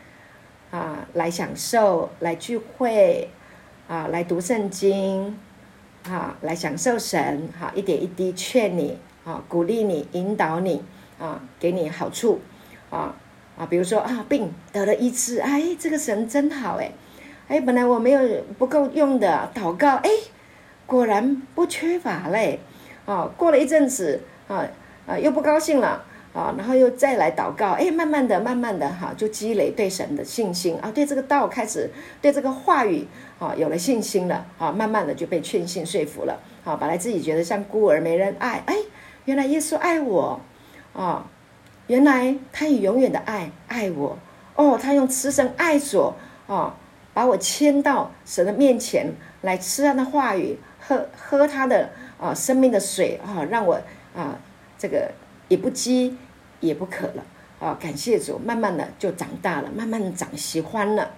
[0.70, 3.28] 啊，来享受，来聚会，
[3.88, 5.36] 啊，来读圣经，
[6.08, 10.80] 啊，来享受神，哈，一点一滴劝你，啊，鼓励你，引导你，
[11.18, 12.40] 啊，给你好处，
[12.88, 13.16] 啊，
[13.56, 16.90] 啊，比如说啊，病得了医治，哎，这个神真好，哎，
[17.48, 18.20] 哎，本来我没有
[18.58, 20.10] 不够用的祷告，哎，
[20.86, 22.60] 果然不缺乏嘞，
[23.06, 24.66] 啊，过了一阵子，啊，
[25.06, 26.04] 啊，又不高兴了。
[26.36, 31.88] 啊，然后又再来祷告，哎，慢慢的、慢慢的哈，就积累对神的信心啊，对这个道开始，
[32.20, 33.06] 对这个话语
[33.38, 38.76] 啊有了信心了啊，慢慢的就被劝信说服了啊，本来自己觉得像孤儿没人爱，哎，
[39.24, 40.38] 原来耶稣爱我
[40.92, 41.26] 啊，
[41.86, 44.18] 原来他以永远的爱爱我
[44.54, 46.14] 哦，他用慈神爱索
[46.46, 46.74] 啊，
[47.14, 49.12] 把我牵到神的面前
[49.42, 53.80] 来吃他的话语，喝喝他的啊生命的水啊，让我
[54.14, 54.38] 啊
[54.78, 55.10] 这个。
[55.48, 56.16] 也不饥，
[56.58, 57.24] 也不渴了
[57.60, 57.78] 啊！
[57.80, 61.08] 感谢主，慢慢的就长大了，慢慢的长喜欢了，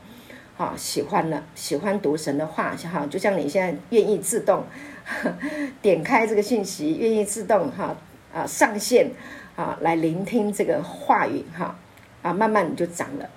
[0.59, 4.65] 啊，喜欢了，喜欢读神的话，哈，就像你现在愿意自动
[5.81, 7.97] 点开这个信息，愿意自动哈
[8.35, 9.11] 啊上线
[9.59, 11.77] 啊来聆听这个话语哈
[12.23, 13.29] 啊，慢慢你就长了。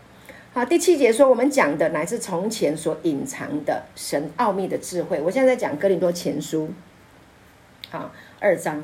[0.53, 5.19] 好，第七节说我们讲的乃是从前所隐藏的神奥秘的智慧。
[5.19, 6.69] 我现在在讲哥林多前书，
[7.89, 8.83] 好，二章。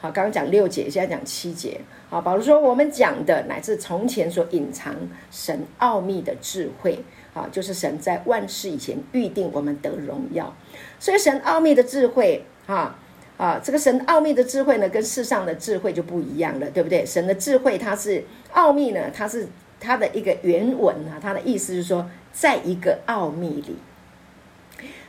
[0.00, 1.80] 好，刚刚讲六节，现在讲七节。
[2.08, 4.94] 好，保罗说我们讲的乃是从前所隐藏
[5.30, 10.56] 神奥秘的智慧，啊，就是神在万事以前预定我们得荣耀。
[10.98, 12.96] 所以神奥秘的智慧，啊
[13.38, 17.06] 啊，这个神奥秘的智慧呢，跟世上的智慧就不一样了，对不对？
[17.06, 18.22] 神的智慧它是
[18.52, 19.48] 奥秘呢，它是
[19.80, 23.76] 它的一个原文啊，它的意思是说，在一个奥秘里。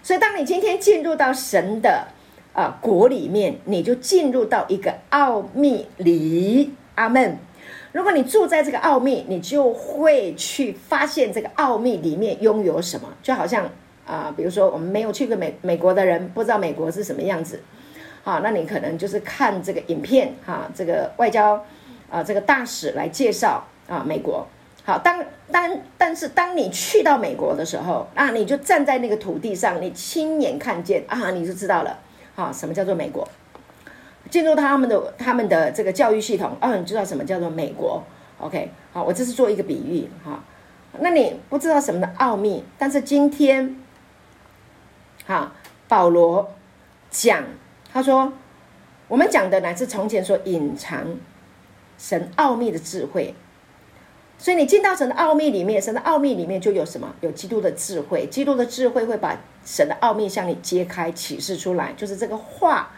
[0.01, 2.07] 所以当你今天进入到神的。
[2.51, 7.37] 啊，国里面你就进入到一个奥秘里，阿门。
[7.93, 13.07] 如果你住在这个奥秘，你就会去发现这个奥秘里面拥有什么。
[13.21, 13.69] 就好像
[14.05, 17.61] 啊，比如说我们没有去过美美国的人，不知道美国是什么样子。
[18.29, 21.65] 啊，那你可能就是看这个影片，哈，这个外交
[22.11, 24.45] 啊，这个大使来介绍啊美国。
[24.85, 31.97] 好，当当但是当你去到美国的时候，啊，你就站在那个土地上，你亲眼看见啊，你就知道了。
[32.35, 33.27] 啊，什么叫做美国？
[34.29, 38.03] 进入他们的他们的这个教育系统，啊，你知道什么叫做美国
[38.37, 40.43] ？OK，好，我这是做一个比喻哈。
[40.99, 43.75] 那你不知道什么的奥秘，但是今天，
[45.25, 45.51] 哈，
[45.87, 46.53] 保罗
[47.09, 47.43] 讲，
[47.99, 48.31] 他说，
[49.09, 51.05] 我们讲的乃是从前所隐藏
[51.97, 53.35] 神奥秘的智慧。
[54.37, 57.13] 所以你进到神的奥秘里面，神的奥秘里面就有什么？
[57.19, 61.91] 有基督的智慧，基督的智慧会把神的奥秘向你揭开、启示出来。
[61.97, 62.89] 就是这个话，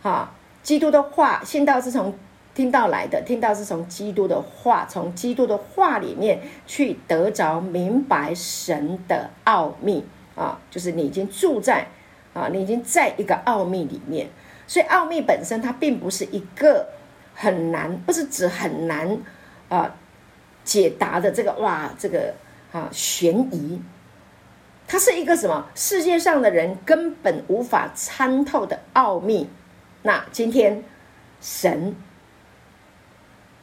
[0.00, 0.32] 哈，
[0.62, 2.14] 基督的话，信道是从
[2.54, 11.88] 听到来的，听到是从基督的话，从基督的话里面去得着明白神的奥秘啊，就是你已经住在
[12.40, 14.28] 啊，你已经在一个奥秘里面。
[14.66, 16.88] 所以奥秘本身它并不是一个
[17.34, 19.18] 很难，不是指很难
[19.68, 19.94] 啊。
[20.62, 22.34] 解答的这个哇，这个
[22.70, 23.80] 啊悬疑，
[24.86, 25.66] 它是一个什么？
[25.74, 29.48] 世界上的人根本无法参透的奥秘。
[30.02, 30.84] 那今天
[31.40, 31.96] 神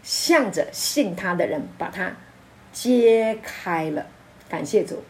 [0.02, 2.12] 向着信他的人，把它
[2.74, 4.08] 揭开了。
[4.50, 5.04] 感谢主，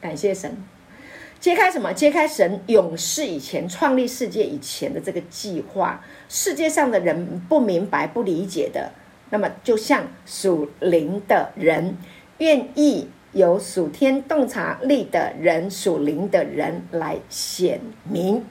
[0.00, 0.64] 感谢神，
[1.40, 1.90] 揭开什么？
[1.94, 6.04] 揭开神永世以前创立世界以前的这个计划。
[6.28, 8.92] 世界上的人不明白、不理解的。
[9.30, 11.96] 那么，就像属灵的人，
[12.38, 18.44] 愿意有属天洞察力的人、属灵的人来显明、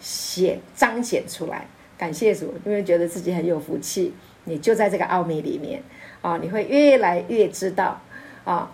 [0.00, 1.66] 显彰显出来。
[1.98, 2.34] 感谢。
[2.34, 4.14] 主，因为觉得自己很有福气，
[4.44, 5.82] 你就在这个奥秘里面
[6.22, 8.00] 啊，你会越来越知道
[8.44, 8.72] 啊，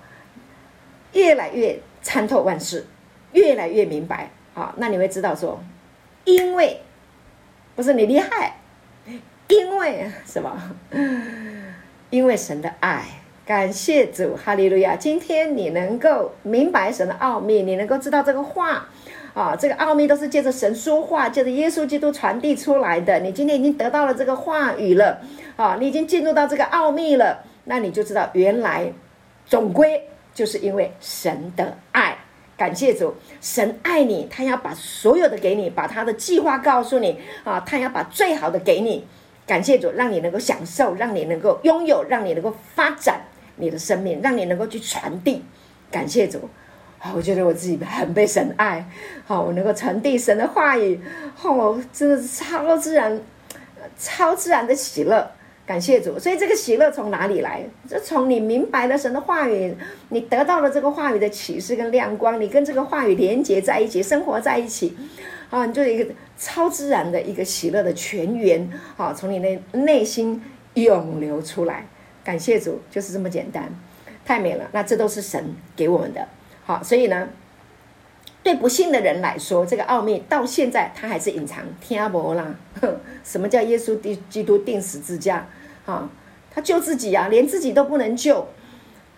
[1.12, 2.86] 越来越参透万事，
[3.32, 4.74] 越来越明白啊。
[4.76, 5.60] 那你会知道说，
[6.24, 6.80] 因为
[7.74, 8.56] 不是你厉害。
[9.48, 10.56] 因为什么？
[12.10, 13.04] 因为神的爱，
[13.44, 14.94] 感谢主，哈利路亚！
[14.94, 18.86] 今天你能够明白神的奥秘，你能够知道这个话
[19.34, 23.18] 啊，这个奥秘都是借着神说话，借着耶稣基督传递出来的。
[23.18, 25.20] 你今天已经得到了这个话语了
[25.56, 28.92] 啊，你已经进入到这个奥秘了，那你就知道原来
[29.46, 32.16] 总归就是因为神的爱。
[32.61, 39.06] 感谢主，神爱你，他要把所有的给你，把他的计划告诉你啊，他要把最好的给你。
[39.46, 43.22] 感谢主，让你能够享受，让你能够拥有，让你能够发展
[43.56, 45.42] 你的生命，让你能够去传递。
[45.90, 46.50] 感谢主，
[46.98, 48.86] 好，我觉得我自己很被神爱，
[49.24, 51.00] 好，我能够传递神的话语，
[51.42, 53.18] 哦，真的是超自然、
[53.98, 55.30] 超自然的喜乐。
[55.70, 57.62] 感谢主，所以这个喜乐从哪里来？
[57.88, 59.72] 这从你明白了神的话语，
[60.08, 64.96] 你得到了这个话语的启示跟亮光，你跟这个话语连接在一起，生活在一起。
[65.48, 70.42] 啊，你就一个超自然的一个喜乐的泉源啊，从你的内心
[70.74, 71.86] 涌流出来。
[72.24, 73.72] 感谢主，就是这么简单，
[74.24, 74.68] 太美了。
[74.72, 76.26] 那这都是神给我们的。
[76.64, 77.28] 好，所以呢，
[78.42, 81.64] 对不信的人来说，这个奥秘到现在他还是隐藏。
[81.80, 82.56] 听不啦？
[83.22, 83.96] 什么叫耶稣
[84.28, 85.46] 基督定十字架？
[85.91, 86.09] 啊，
[86.51, 88.47] 他救自己啊，连自己都不能救，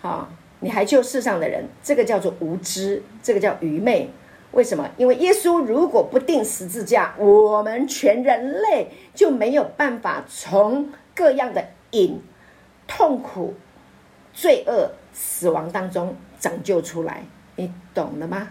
[0.00, 0.28] 哈，
[0.60, 4.10] 你还救世上的人，这个叫做无知，这个叫愚昧。
[4.52, 4.88] 为什么？
[4.96, 12.20] 因为耶稣如果不定十字架，我们全人类就没有办法从各样的瘾、
[12.86, 13.54] 痛苦、
[14.32, 17.24] 罪恶、死亡当中拯救出来。
[17.56, 18.48] 你懂了吗？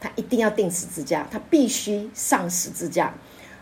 [0.00, 3.12] 他一定要定十字架，他必须上十字架，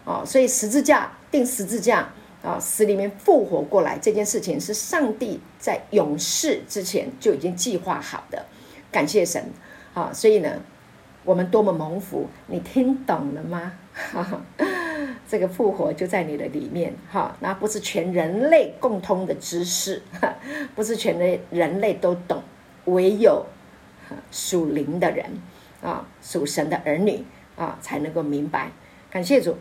[0.05, 2.11] 哦，所以十字架定十字架
[2.47, 8.47] 啊、死里面复活过来这件事情是上帝在永世之前就已经计划好的。
[8.93, 9.43] 感谢神
[9.95, 10.61] 啊、所以呢。
[11.25, 13.73] 我们多么蒙福，你听懂了吗？
[15.27, 20.01] 这个复活就在你的里面，哈，那不是全人类共通的知识，
[20.77, 22.41] 不是全人人类都懂，
[22.85, 23.45] 唯有
[24.31, 25.27] 属灵的人
[25.83, 27.25] 啊，属神的儿女
[27.57, 28.71] 啊，才能够明白。
[29.11, 29.57] 感谢主。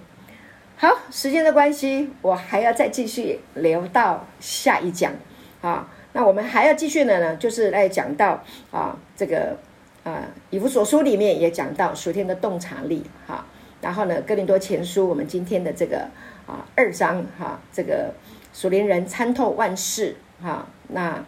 [0.78, 5.14] 好，时间的关系，我还要再继续聊到下一讲
[5.62, 5.88] 啊。
[6.14, 9.58] 那我们还要继续的呢，就是来讲到啊，这个。
[10.06, 10.22] 啊，
[10.52, 13.44] 以弗所书里面也讲到属天的洞察力，哈。
[13.82, 16.08] 然后呢，哥林多前书，我们今天的这个
[16.46, 18.14] 啊二章，哈，这个
[18.54, 20.68] 属灵人参透万事，哈。
[20.90, 21.26] 那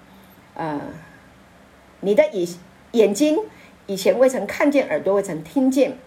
[0.53, 0.79] 呃，
[2.01, 2.47] 你的眼
[2.91, 3.39] 眼睛
[3.87, 5.97] 以前未曾看见，耳朵未曾听见，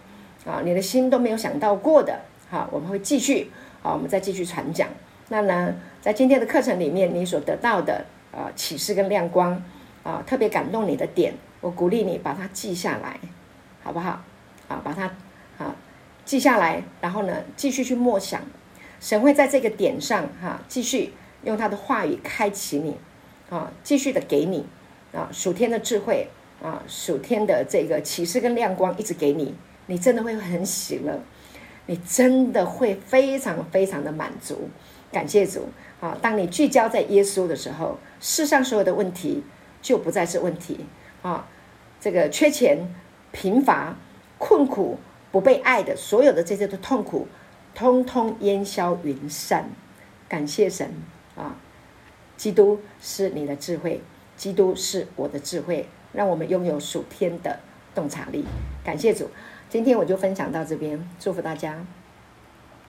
[0.45, 2.21] 啊，你的心都没有想到过的，
[2.51, 2.69] 好。
[2.71, 3.49] 我们会继续，
[3.81, 4.87] 啊，我们再继续传讲。
[5.29, 9.63] 那呢，在今天的课程里面，你所得到的啊启示跟亮光，
[10.03, 11.33] 啊，特别感动你的点。
[11.61, 13.19] 我鼓励你把它记下来，
[13.81, 14.21] 好不好？
[14.67, 15.05] 啊，把它
[15.57, 15.75] 啊
[16.25, 18.41] 记下来，然后呢，继续去默想，
[18.99, 22.97] 神会在这个点上哈，继续用他的话语开启你，
[23.49, 24.65] 啊，继续的给你
[25.13, 26.27] 啊属天的智慧
[26.63, 29.53] 啊属天的这个启示跟亮光，一直给你，
[29.85, 31.19] 你真的会很喜乐，
[31.87, 34.69] 你真的会非常非常的满足，
[35.11, 35.67] 感谢主
[35.99, 36.17] 啊！
[36.21, 39.43] 当你聚焦在耶稣的时候，世上所有的问题
[39.81, 40.85] 就不再是问题。
[41.21, 41.47] 啊，
[41.99, 42.77] 这个缺钱、
[43.31, 43.95] 贫乏、
[44.37, 44.97] 困苦、
[45.31, 47.27] 不被爱的，所有的这些的痛苦，
[47.75, 49.69] 通通烟消云散。
[50.29, 50.89] 感谢神
[51.35, 51.57] 啊！
[52.37, 54.01] 基督是你的智慧，
[54.37, 57.59] 基督是我的智慧，让我们拥有属天的
[57.93, 58.45] 洞察力。
[58.83, 59.29] 感谢主，
[59.71, 61.81] 今天我就分享到这边，祝福大家。